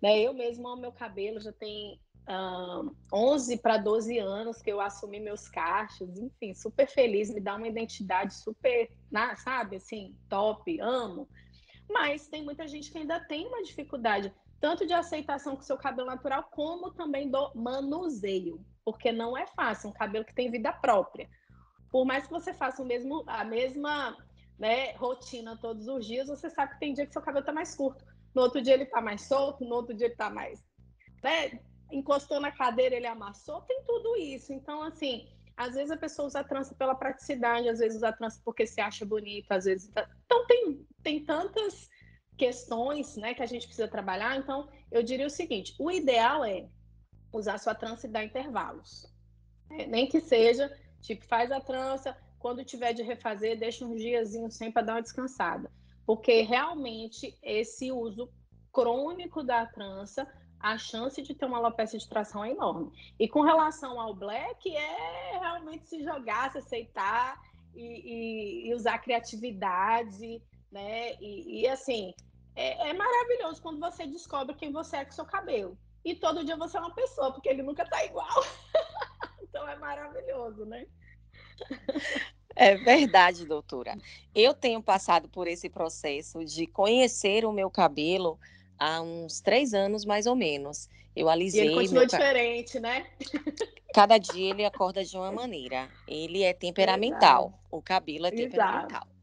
Né? 0.00 0.20
Eu 0.20 0.32
mesmo 0.32 0.68
amo 0.68 0.82
meu 0.82 0.92
cabelo, 0.92 1.40
já 1.40 1.52
tem 1.52 2.00
um, 2.28 2.94
11 3.12 3.56
para 3.58 3.78
12 3.78 4.18
anos 4.18 4.62
que 4.62 4.70
eu 4.70 4.80
assumi 4.80 5.18
meus 5.18 5.48
cachos, 5.48 6.18
enfim, 6.18 6.54
super 6.54 6.86
feliz, 6.86 7.30
me 7.30 7.40
dá 7.40 7.56
uma 7.56 7.68
identidade 7.68 8.34
super, 8.34 8.90
sabe, 9.36 9.76
assim, 9.76 10.14
top, 10.28 10.80
amo. 10.80 11.28
Mas 11.90 12.28
tem 12.28 12.44
muita 12.44 12.68
gente 12.68 12.92
que 12.92 12.98
ainda 12.98 13.18
tem 13.18 13.46
uma 13.46 13.62
dificuldade, 13.62 14.32
tanto 14.60 14.86
de 14.86 14.92
aceitação 14.92 15.56
com 15.56 15.62
o 15.62 15.64
seu 15.64 15.78
cabelo 15.78 16.08
natural, 16.08 16.48
como 16.50 16.92
também 16.92 17.30
do 17.30 17.52
manuseio, 17.54 18.64
porque 18.84 19.10
não 19.10 19.36
é 19.36 19.46
fácil, 19.46 19.88
um 19.88 19.92
cabelo 19.92 20.24
que 20.24 20.34
tem 20.34 20.50
vida 20.50 20.72
própria 20.72 21.28
por 21.90 22.04
mais 22.04 22.26
que 22.26 22.32
você 22.32 22.52
faça 22.52 22.82
o 22.82 22.86
mesmo, 22.86 23.24
a 23.26 23.44
mesma 23.44 24.16
né, 24.58 24.92
rotina 24.92 25.56
todos 25.56 25.88
os 25.88 26.06
dias, 26.06 26.28
você 26.28 26.50
sabe 26.50 26.74
que 26.74 26.80
tem 26.80 26.92
dia 26.92 27.06
que 27.06 27.12
seu 27.12 27.22
cabelo 27.22 27.40
está 27.40 27.52
mais 27.52 27.74
curto. 27.74 28.04
No 28.34 28.42
outro 28.42 28.60
dia 28.60 28.74
ele 28.74 28.84
está 28.84 29.00
mais 29.00 29.22
solto, 29.22 29.64
no 29.64 29.74
outro 29.74 29.94
dia 29.94 30.06
ele 30.06 30.14
está 30.14 30.28
mais. 30.28 30.62
Né, 31.22 31.60
encostou 31.90 32.40
na 32.40 32.52
cadeira, 32.52 32.94
ele 32.94 33.06
amassou, 33.06 33.62
tem 33.62 33.82
tudo 33.84 34.16
isso. 34.16 34.52
Então, 34.52 34.82
assim, 34.82 35.28
às 35.56 35.74
vezes 35.74 35.90
a 35.90 35.96
pessoa 35.96 36.26
usa 36.26 36.40
a 36.40 36.44
trança 36.44 36.74
pela 36.74 36.94
praticidade, 36.94 37.68
às 37.68 37.78
vezes 37.78 37.96
usa 37.96 38.08
a 38.08 38.12
trança 38.12 38.40
porque 38.44 38.66
se 38.66 38.80
acha 38.80 39.04
bonita, 39.04 39.56
às 39.56 39.64
vezes. 39.64 39.88
Tá... 39.88 40.08
Então, 40.24 40.46
tem, 40.46 40.86
tem 41.02 41.24
tantas 41.24 41.88
questões 42.36 43.16
né, 43.16 43.34
que 43.34 43.42
a 43.42 43.46
gente 43.46 43.66
precisa 43.66 43.88
trabalhar. 43.88 44.36
Então, 44.36 44.68
eu 44.90 45.02
diria 45.02 45.26
o 45.26 45.30
seguinte: 45.30 45.74
o 45.78 45.90
ideal 45.90 46.44
é 46.44 46.68
usar 47.32 47.58
sua 47.58 47.74
trança 47.74 48.06
e 48.06 48.10
dar 48.10 48.24
intervalos. 48.24 49.12
É, 49.70 49.86
nem 49.86 50.06
que 50.06 50.20
seja 50.20 50.72
Tipo, 51.00 51.24
faz 51.26 51.50
a 51.50 51.60
trança, 51.60 52.16
quando 52.38 52.64
tiver 52.64 52.92
de 52.92 53.02
refazer, 53.02 53.58
deixa 53.58 53.84
uns 53.84 54.00
diazinhos 54.00 54.54
sem 54.54 54.70
para 54.70 54.82
dar 54.82 54.94
uma 54.94 55.02
descansada. 55.02 55.70
Porque 56.06 56.42
realmente 56.42 57.36
esse 57.42 57.92
uso 57.92 58.30
crônico 58.72 59.42
da 59.42 59.66
trança, 59.66 60.26
a 60.60 60.78
chance 60.78 61.20
de 61.22 61.34
ter 61.34 61.46
uma 61.46 61.58
alopecia 61.58 61.98
de 61.98 62.08
tração 62.08 62.44
é 62.44 62.50
enorme. 62.50 62.90
E 63.18 63.28
com 63.28 63.42
relação 63.42 64.00
ao 64.00 64.14
black, 64.14 64.74
é 64.74 65.38
realmente 65.38 65.88
se 65.88 66.02
jogar, 66.02 66.50
se 66.52 66.58
aceitar 66.58 67.40
e, 67.74 67.82
e, 67.82 68.68
e 68.68 68.74
usar 68.74 68.98
criatividade, 68.98 70.42
né? 70.70 71.14
E, 71.20 71.62
e 71.62 71.68
assim, 71.68 72.14
é, 72.54 72.90
é, 72.90 72.92
maravilhoso 72.92 73.62
quando 73.62 73.78
você 73.78 74.06
descobre 74.06 74.56
quem 74.56 74.72
você 74.72 74.98
é 74.98 75.04
com 75.04 75.12
seu 75.12 75.24
cabelo. 75.24 75.78
E 76.04 76.14
todo 76.14 76.44
dia 76.44 76.56
você 76.56 76.76
é 76.76 76.80
uma 76.80 76.94
pessoa, 76.94 77.32
porque 77.32 77.48
ele 77.48 77.62
nunca 77.62 77.84
tá 77.84 78.04
igual. 78.04 78.42
Então 79.48 79.68
é 79.68 79.76
maravilhoso, 79.76 80.64
né? 80.64 80.86
É 82.54 82.74
verdade, 82.76 83.46
doutora. 83.46 83.96
Eu 84.34 84.52
tenho 84.52 84.82
passado 84.82 85.28
por 85.28 85.46
esse 85.46 85.68
processo 85.68 86.44
de 86.44 86.66
conhecer 86.66 87.44
o 87.44 87.52
meu 87.52 87.70
cabelo 87.70 88.38
há 88.76 89.00
uns 89.00 89.40
três 89.40 89.72
anos, 89.72 90.04
mais 90.04 90.26
ou 90.26 90.34
menos. 90.34 90.88
Eu 91.14 91.28
alisei. 91.28 91.62
E 91.62 91.66
ele 91.66 91.74
continua 91.74 92.00
meu... 92.00 92.08
diferente, 92.08 92.80
né? 92.80 93.06
Cada 93.94 94.18
dia 94.18 94.50
ele 94.50 94.64
acorda 94.64 95.04
de 95.04 95.16
uma 95.16 95.30
maneira. 95.30 95.88
Ele 96.06 96.42
é 96.42 96.52
temperamental. 96.52 97.46
Exato. 97.46 97.62
O 97.70 97.82
cabelo 97.82 98.26
é 98.26 98.30
temperamental. 98.30 99.02
Exato. 99.02 99.18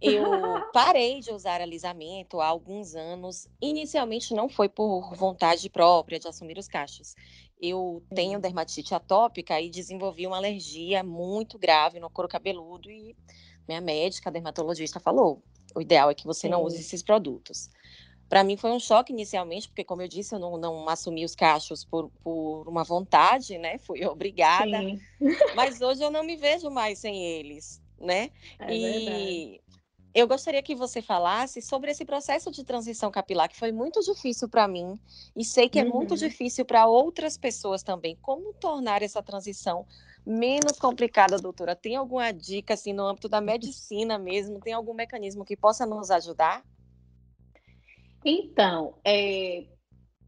Eu 0.00 0.24
parei 0.72 1.20
de 1.20 1.32
usar 1.32 1.60
alisamento 1.60 2.40
há 2.40 2.46
alguns 2.46 2.94
anos. 2.94 3.48
Inicialmente 3.60 4.34
não 4.34 4.48
foi 4.48 4.68
por 4.68 5.14
vontade 5.14 5.68
própria 5.70 6.18
de 6.18 6.28
assumir 6.28 6.58
os 6.58 6.68
cachos 6.68 7.14
eu 7.60 8.02
tenho 8.14 8.40
dermatite 8.40 8.94
atópica 8.94 9.60
e 9.60 9.70
desenvolvi 9.70 10.26
uma 10.26 10.36
alergia 10.36 11.02
muito 11.02 11.58
grave 11.58 12.00
no 12.00 12.10
couro 12.10 12.28
cabeludo 12.28 12.90
e 12.90 13.16
minha 13.66 13.80
médica, 13.80 14.30
dermatologista, 14.30 15.00
falou: 15.00 15.42
o 15.74 15.80
ideal 15.80 16.10
é 16.10 16.14
que 16.14 16.26
você 16.26 16.42
Sim. 16.42 16.48
não 16.50 16.62
use 16.62 16.80
esses 16.80 17.02
produtos. 17.02 17.70
Para 18.28 18.42
mim 18.42 18.56
foi 18.56 18.70
um 18.70 18.80
choque 18.80 19.12
inicialmente, 19.12 19.68
porque, 19.68 19.84
como 19.84 20.02
eu 20.02 20.08
disse, 20.08 20.34
eu 20.34 20.38
não, 20.38 20.56
não 20.56 20.88
assumi 20.88 21.24
os 21.24 21.34
cachos 21.34 21.84
por, 21.84 22.10
por 22.22 22.68
uma 22.68 22.82
vontade, 22.82 23.58
né? 23.58 23.78
Fui 23.78 24.04
obrigada. 24.06 24.78
Sim. 24.78 24.98
Mas 25.54 25.80
hoje 25.80 26.02
eu 26.02 26.10
não 26.10 26.24
me 26.24 26.36
vejo 26.36 26.70
mais 26.70 26.98
sem 26.98 27.24
eles, 27.24 27.82
né? 27.98 28.30
É 28.58 28.74
e 28.74 28.80
verdade. 28.80 29.63
Eu 30.14 30.28
gostaria 30.28 30.62
que 30.62 30.76
você 30.76 31.02
falasse 31.02 31.60
sobre 31.60 31.90
esse 31.90 32.04
processo 32.04 32.48
de 32.48 32.62
transição 32.62 33.10
capilar, 33.10 33.48
que 33.48 33.58
foi 33.58 33.72
muito 33.72 34.00
difícil 34.00 34.48
para 34.48 34.68
mim, 34.68 34.96
e 35.34 35.44
sei 35.44 35.68
que 35.68 35.80
é 35.80 35.82
uhum. 35.82 35.90
muito 35.90 36.16
difícil 36.16 36.64
para 36.64 36.86
outras 36.86 37.36
pessoas 37.36 37.82
também. 37.82 38.16
Como 38.22 38.54
tornar 38.54 39.02
essa 39.02 39.20
transição 39.20 39.84
menos 40.24 40.78
complicada, 40.78 41.36
doutora? 41.36 41.74
Tem 41.74 41.96
alguma 41.96 42.30
dica, 42.32 42.74
assim, 42.74 42.92
no 42.92 43.04
âmbito 43.04 43.28
da 43.28 43.40
medicina 43.42 44.16
mesmo? 44.16 44.60
Tem 44.60 44.72
algum 44.72 44.94
mecanismo 44.94 45.44
que 45.44 45.56
possa 45.56 45.84
nos 45.84 46.12
ajudar? 46.12 46.64
Então, 48.24 48.96
é, 49.04 49.66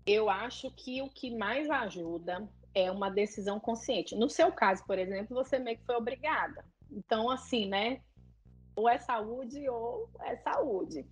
eu 0.04 0.28
acho 0.28 0.68
que 0.72 1.00
o 1.00 1.08
que 1.08 1.30
mais 1.30 1.70
ajuda 1.70 2.46
é 2.74 2.90
uma 2.90 3.08
decisão 3.08 3.60
consciente. 3.60 4.16
No 4.16 4.28
seu 4.28 4.50
caso, 4.50 4.84
por 4.84 4.98
exemplo, 4.98 5.36
você 5.36 5.60
meio 5.60 5.78
que 5.78 5.86
foi 5.86 5.94
obrigada. 5.94 6.64
Então, 6.90 7.30
assim, 7.30 7.66
né? 7.66 8.00
Ou 8.76 8.88
é 8.88 8.98
saúde 8.98 9.66
ou 9.68 10.08
é 10.20 10.36
saúde. 10.36 11.04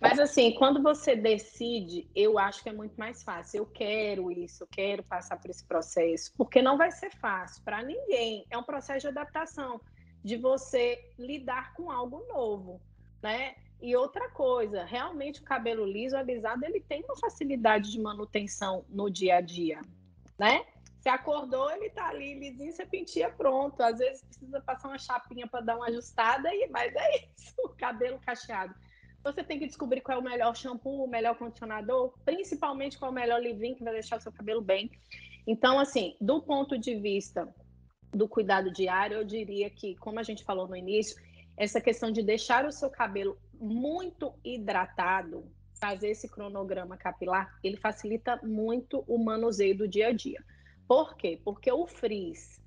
Mas 0.00 0.18
assim, 0.18 0.52
quando 0.54 0.82
você 0.82 1.14
decide, 1.14 2.10
eu 2.14 2.38
acho 2.38 2.62
que 2.62 2.68
é 2.68 2.72
muito 2.72 2.96
mais 2.96 3.22
fácil. 3.22 3.58
Eu 3.58 3.66
quero 3.66 4.30
isso, 4.30 4.64
eu 4.64 4.66
quero 4.66 5.02
passar 5.04 5.40
por 5.40 5.48
esse 5.48 5.64
processo, 5.64 6.32
porque 6.36 6.60
não 6.60 6.76
vai 6.76 6.90
ser 6.90 7.10
fácil 7.10 7.62
para 7.62 7.82
ninguém. 7.82 8.44
É 8.50 8.58
um 8.58 8.64
processo 8.64 9.02
de 9.02 9.08
adaptação, 9.08 9.80
de 10.22 10.36
você 10.36 11.12
lidar 11.16 11.72
com 11.74 11.90
algo 11.90 12.26
novo, 12.28 12.80
né? 13.22 13.54
E 13.80 13.94
outra 13.94 14.28
coisa, 14.30 14.84
realmente 14.84 15.40
o 15.40 15.44
cabelo 15.44 15.84
liso, 15.84 16.16
alisado, 16.16 16.64
ele 16.64 16.80
tem 16.80 17.04
uma 17.04 17.16
facilidade 17.16 17.92
de 17.92 18.00
manutenção 18.00 18.84
no 18.88 19.10
dia 19.10 19.36
a 19.36 19.40
dia, 19.40 19.80
né? 20.38 20.64
Você 21.06 21.10
acordou, 21.10 21.70
ele 21.70 21.88
tá 21.90 22.08
ali, 22.08 22.34
lisinho, 22.34 22.72
você 22.72 22.84
pentia 22.84 23.30
pronto. 23.30 23.80
Às 23.80 23.98
vezes 23.98 24.24
precisa 24.24 24.60
passar 24.60 24.88
uma 24.88 24.98
chapinha 24.98 25.46
para 25.46 25.60
dar 25.60 25.76
uma 25.76 25.86
ajustada, 25.86 26.52
e 26.52 26.66
mas 26.68 26.92
é 26.96 27.18
isso, 27.18 27.54
o 27.62 27.68
cabelo 27.68 28.18
cacheado. 28.18 28.74
Você 29.22 29.44
tem 29.44 29.56
que 29.56 29.68
descobrir 29.68 30.00
qual 30.00 30.18
é 30.18 30.20
o 30.20 30.24
melhor 30.24 30.56
shampoo, 30.56 31.04
o 31.04 31.08
melhor 31.08 31.38
condicionador, 31.38 32.12
principalmente 32.24 32.98
qual 32.98 33.10
é 33.10 33.12
o 33.12 33.14
melhor 33.14 33.40
leave-in 33.40 33.76
que 33.76 33.84
vai 33.84 33.92
deixar 33.92 34.18
o 34.18 34.20
seu 34.20 34.32
cabelo 34.32 34.60
bem. 34.60 34.90
Então, 35.46 35.78
assim, 35.78 36.16
do 36.20 36.42
ponto 36.42 36.76
de 36.76 36.96
vista 36.96 37.54
do 38.10 38.28
cuidado 38.28 38.72
diário, 38.72 39.18
eu 39.18 39.24
diria 39.24 39.70
que, 39.70 39.94
como 39.98 40.18
a 40.18 40.24
gente 40.24 40.42
falou 40.42 40.66
no 40.66 40.74
início, 40.74 41.22
essa 41.56 41.80
questão 41.80 42.10
de 42.10 42.20
deixar 42.20 42.66
o 42.66 42.72
seu 42.72 42.90
cabelo 42.90 43.38
muito 43.54 44.34
hidratado, 44.44 45.48
fazer 45.80 46.10
esse 46.10 46.28
cronograma 46.28 46.96
capilar, 46.96 47.56
ele 47.62 47.76
facilita 47.76 48.40
muito 48.42 49.04
o 49.06 49.16
manuseio 49.18 49.78
do 49.78 49.86
dia 49.86 50.08
a 50.08 50.12
dia. 50.12 50.44
Por 50.86 51.16
quê? 51.16 51.40
Porque 51.44 51.70
o 51.70 51.86
frizz 51.86 52.60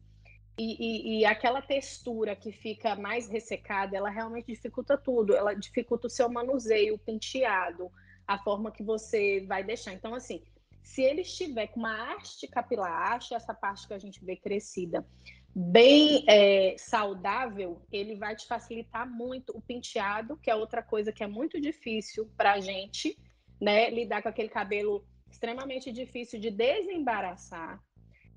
e, 0.59 0.75
e, 0.77 1.19
e, 1.19 1.25
aquela 1.25 1.61
textura 1.61 2.35
que 2.35 2.51
fica 2.51 2.93
mais 2.93 3.29
ressecada, 3.29 3.95
ela 3.95 4.09
realmente 4.09 4.47
dificulta 4.47 4.97
tudo. 4.97 5.33
Ela 5.33 5.53
dificulta 5.53 6.07
o 6.07 6.09
seu 6.09 6.27
manuseio, 6.27 6.95
o 6.95 6.99
penteado, 6.99 7.89
a 8.27 8.37
forma 8.37 8.69
que 8.69 8.83
você 8.83 9.45
vai 9.47 9.63
deixar. 9.63 9.93
Então, 9.93 10.13
assim, 10.13 10.43
se 10.83 11.01
ele 11.01 11.21
estiver 11.21 11.67
com 11.67 11.79
uma 11.79 12.13
haste 12.13 12.45
capilar, 12.45 13.13
haste 13.13 13.33
essa 13.33 13.53
parte 13.53 13.87
que 13.87 13.93
a 13.93 13.97
gente 13.97 14.23
vê 14.25 14.35
crescida, 14.35 15.07
bem 15.55 16.25
é, 16.27 16.75
saudável, 16.77 17.81
ele 17.89 18.15
vai 18.17 18.35
te 18.35 18.45
facilitar 18.45 19.09
muito 19.09 19.57
o 19.57 19.61
penteado, 19.61 20.35
que 20.35 20.51
é 20.51 20.55
outra 20.55 20.83
coisa 20.83 21.13
que 21.13 21.23
é 21.23 21.27
muito 21.27 21.59
difícil 21.61 22.29
para 22.35 22.53
a 22.53 22.59
gente, 22.59 23.17
né? 23.61 23.89
Lidar 23.89 24.21
com 24.21 24.27
aquele 24.27 24.49
cabelo 24.49 25.05
extremamente 25.31 25.89
difícil 25.89 26.37
de 26.37 26.51
desembaraçar. 26.51 27.81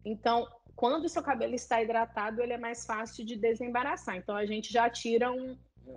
Então, 0.04 0.48
quando 0.74 1.04
o 1.04 1.08
seu 1.08 1.22
cabelo 1.22 1.54
está 1.54 1.82
hidratado, 1.82 2.42
ele 2.42 2.52
é 2.52 2.58
mais 2.58 2.84
fácil 2.84 3.24
de 3.24 3.36
desembaraçar. 3.36 4.16
Então, 4.16 4.34
a 4.34 4.46
gente 4.46 4.72
já 4.72 4.88
tira 4.90 5.30
um, 5.30 5.56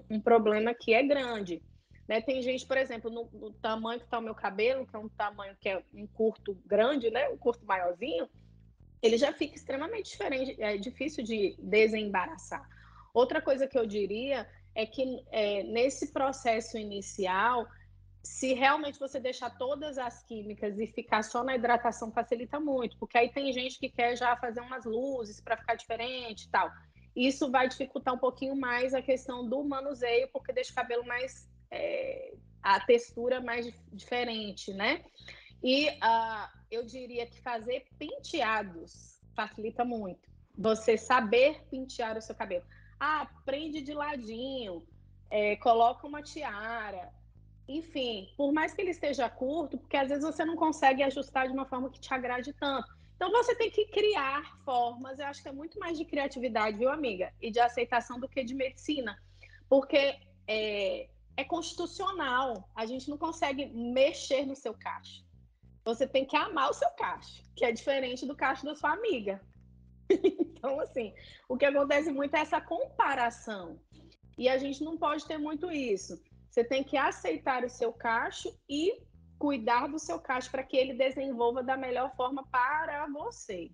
um 0.10 0.20
problema 0.20 0.74
que 0.74 0.94
é 0.94 1.04
grande. 1.04 1.62
Né? 2.08 2.22
Tem 2.22 2.42
gente, 2.42 2.66
por 2.66 2.78
exemplo, 2.78 3.10
no, 3.10 3.30
no 3.34 3.54
tamanho 3.54 4.00
que 4.00 4.06
está 4.06 4.20
o 4.20 4.22
meu 4.22 4.36
cabelo, 4.36 4.86
que 4.86 4.96
é 4.96 5.00
um 5.00 5.10
tamanho 5.10 5.56
que 5.60 5.70
é 5.70 5.84
um 5.94 6.06
curto 6.06 6.58
grande, 6.66 7.10
né? 7.10 7.28
um 7.30 7.38
curto 7.38 7.66
maiorzinho, 7.66 8.30
ele 9.02 9.18
já 9.18 9.32
fica 9.34 9.56
extremamente 9.56 10.12
diferente, 10.12 10.56
é 10.60 10.78
difícil 10.78 11.24
de 11.24 11.56
desembaraçar. 11.60 12.68
Outra 13.14 13.42
coisa 13.42 13.68
que 13.68 13.78
eu 13.78 13.86
diria 13.86 14.48
é 14.74 14.86
que 14.86 15.24
é, 15.32 15.64
nesse 15.64 16.12
processo 16.12 16.78
inicial, 16.78 17.68
se 18.26 18.54
realmente 18.54 19.00
você 19.00 19.20
deixar 19.20 19.52
todas 19.52 20.00
as 20.00 20.24
químicas 20.24 20.80
e 20.80 20.88
ficar 20.88 21.24
só 21.24 21.44
na 21.44 21.56
hidratação, 21.56 22.12
facilita 22.12 22.60
muito, 22.60 22.98
porque 22.98 23.20
aí 23.20 23.30
tem 23.30 23.54
gente 23.54 23.78
que 23.78 23.88
quer 23.88 24.18
já 24.18 24.36
fazer 24.36 24.62
umas 24.62 24.84
luzes 24.84 25.40
para 25.40 25.56
ficar 25.56 25.76
diferente 25.76 26.46
e 26.46 26.50
tal. 26.50 26.72
Isso 27.16 27.52
vai 27.52 27.70
dificultar 27.70 28.16
um 28.16 28.18
pouquinho 28.18 28.56
mais 28.56 28.96
a 28.96 29.02
questão 29.02 29.48
do 29.48 29.64
manuseio, 29.64 30.28
porque 30.34 30.52
deixa 30.52 30.72
o 30.72 30.76
cabelo 30.76 31.06
mais. 31.06 31.48
É, 31.70 32.34
a 32.64 32.80
textura 32.80 33.40
mais 33.40 33.72
diferente, 33.94 34.74
né? 34.74 35.06
E 35.62 35.88
uh, 35.90 36.50
eu 36.72 36.84
diria 36.84 37.28
que 37.28 37.40
fazer 37.40 37.86
penteados 38.00 39.22
facilita 39.36 39.86
muito. 39.86 40.28
Você 40.58 40.98
saber 40.98 41.64
pentear 41.70 42.18
o 42.18 42.22
seu 42.22 42.34
cabelo. 42.34 42.66
Ah, 43.00 43.30
prende 43.46 43.82
de 43.82 43.94
ladinho, 43.94 44.84
é, 45.30 45.56
coloca 45.58 46.08
uma 46.08 46.24
tiara 46.24 47.14
enfim, 47.68 48.32
por 48.38 48.52
mais 48.52 48.74
que 48.74 48.82
ele 48.82 48.92
esteja 48.92 49.30
curto, 49.30 49.78
porque 49.78 49.98
às 49.98 50.10
vezes 50.10 50.24
você 50.24 50.46
não 50.46 50.56
consegue 50.56 51.02
ajustar 51.02 51.48
de 51.48 51.54
uma 51.54 51.66
forma 51.66 51.90
que 51.90 52.00
te 52.00 52.14
agrade 52.14 52.54
tanto. 52.54 52.88
Então 53.16 53.32
você 53.32 53.56
tem 53.56 53.72
que 53.72 53.86
criar 53.86 54.58
formas, 54.64 55.18
eu 55.20 55.26
acho 55.26 55.42
que 55.42 55.50
é 55.50 55.52
muito 55.52 55.80
mais 55.80 55.98
de 55.98 56.06
criatividade, 56.06 56.78
viu, 56.78 56.90
amiga? 56.90 57.34
E 57.42 57.50
de 57.50 57.60
aceitação 57.60 58.20
do 58.20 58.30
que 58.30 58.44
de 58.44 58.54
medicina. 58.54 59.18
Porque 59.68 60.20
é, 60.48 61.10
é 61.36 61.44
constitucional, 61.44 62.70
a 62.76 62.86
gente 62.86 63.10
não 63.10 63.18
consegue 63.18 63.66
mexer 63.68 64.46
no 64.46 64.56
seu 64.56 64.74
cacho. 64.74 65.26
Você 65.84 66.08
tem 66.08 66.26
que 66.26 66.36
amar 66.36 66.70
o 66.70 66.74
seu 66.74 66.90
cacho, 66.92 67.44
que 67.56 67.66
é 67.66 67.72
diferente 67.72 68.26
do 68.26 68.36
cacho 68.36 68.66
da 68.66 68.76
sua 68.76 68.92
amiga. 68.92 69.42
então, 70.10 70.80
assim, 70.82 71.14
o 71.48 71.58
que 71.58 71.66
acontece 71.66 72.12
muito 72.12 72.36
é 72.36 72.42
essa 72.42 72.62
comparação. 72.62 73.80
E 74.38 74.50
a 74.50 74.58
gente 74.58 74.84
não 74.84 74.98
pode 74.98 75.26
ter 75.26 75.38
muito 75.38 75.72
isso. 75.72 76.22
Você 76.56 76.64
tem 76.64 76.86
que 76.86 76.96
aceitar 76.96 77.66
o 77.66 77.70
seu 77.70 77.92
cacho 77.92 78.50
e 78.70 79.04
cuidar 79.38 79.88
do 79.88 80.00
seu 80.00 80.18
cacho 80.18 80.50
para 80.50 80.64
que 80.64 80.78
ele 80.78 80.94
desenvolva 80.94 81.62
da 81.62 81.76
melhor 81.76 82.16
forma 82.16 82.48
para 82.50 83.06
você, 83.08 83.70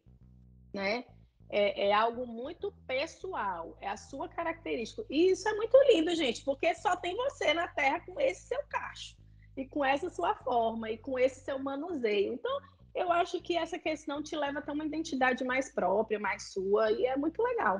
né? 0.73 1.05
É, 1.47 1.89
é, 1.89 1.93
algo 1.93 2.25
muito 2.25 2.73
pessoal, 2.87 3.77
é 3.79 3.87
a 3.87 3.97
sua 3.97 4.27
característica. 4.27 5.05
E 5.11 5.29
isso 5.29 5.47
é 5.47 5.53
muito 5.53 5.77
lindo, 5.91 6.15
gente, 6.15 6.43
porque 6.43 6.73
só 6.73 6.95
tem 6.95 7.15
você 7.15 7.53
na 7.53 7.67
Terra 7.67 7.99
com 7.99 8.19
esse 8.19 8.47
seu 8.47 8.63
cacho, 8.67 9.15
e 9.55 9.67
com 9.67 9.85
essa 9.85 10.09
sua 10.09 10.33
forma, 10.33 10.89
e 10.89 10.97
com 10.97 11.19
esse 11.19 11.41
seu 11.41 11.59
manuseio. 11.59 12.33
Então, 12.33 12.59
eu 12.95 13.11
acho 13.11 13.39
que 13.41 13.55
essa 13.55 13.77
questão 13.77 14.23
te 14.23 14.35
leva 14.35 14.57
a 14.57 14.61
ter 14.63 14.71
uma 14.71 14.87
identidade 14.87 15.43
mais 15.43 15.71
própria, 15.71 16.19
mais 16.19 16.51
sua, 16.51 16.91
e 16.91 17.05
é 17.05 17.15
muito 17.15 17.43
legal. 17.43 17.79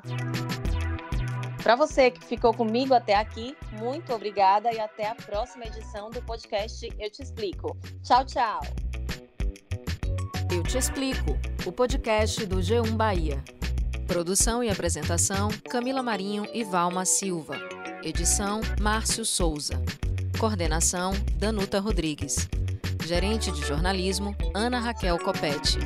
Para 1.64 1.76
você 1.76 2.10
que 2.10 2.26
ficou 2.26 2.54
comigo 2.54 2.94
até 2.94 3.16
aqui, 3.16 3.56
muito 3.80 4.12
obrigada 4.14 4.74
e 4.74 4.80
até 4.80 5.08
a 5.08 5.16
próxima 5.16 5.66
edição 5.66 6.10
do 6.10 6.22
podcast 6.24 6.92
Eu 7.00 7.10
Te 7.12 7.22
Explico. 7.22 7.78
Tchau, 8.02 8.26
tchau. 8.26 8.62
Eu 10.52 10.64
Te 10.64 10.78
Explico, 10.80 11.38
o 11.66 11.72
podcast 11.72 12.46
do 12.48 12.58
G1 12.58 12.92
Bahia. 12.94 13.44
Produção 14.08 14.64
e 14.64 14.70
apresentação: 14.70 15.50
Camila 15.70 16.02
Marinho 16.02 16.48
e 16.52 16.64
Valma 16.64 17.06
Silva. 17.06 17.56
Edição: 18.04 18.62
Márcio 18.82 19.24
Souza. 19.24 19.80
Coordenação: 20.40 21.14
Danuta 21.38 21.80
Rodrigues. 21.80 22.50
Gerente 23.06 23.52
de 23.52 23.62
jornalismo: 23.62 24.36
Ana 24.56 24.80
Raquel 24.80 25.20
Copete. 25.20 25.78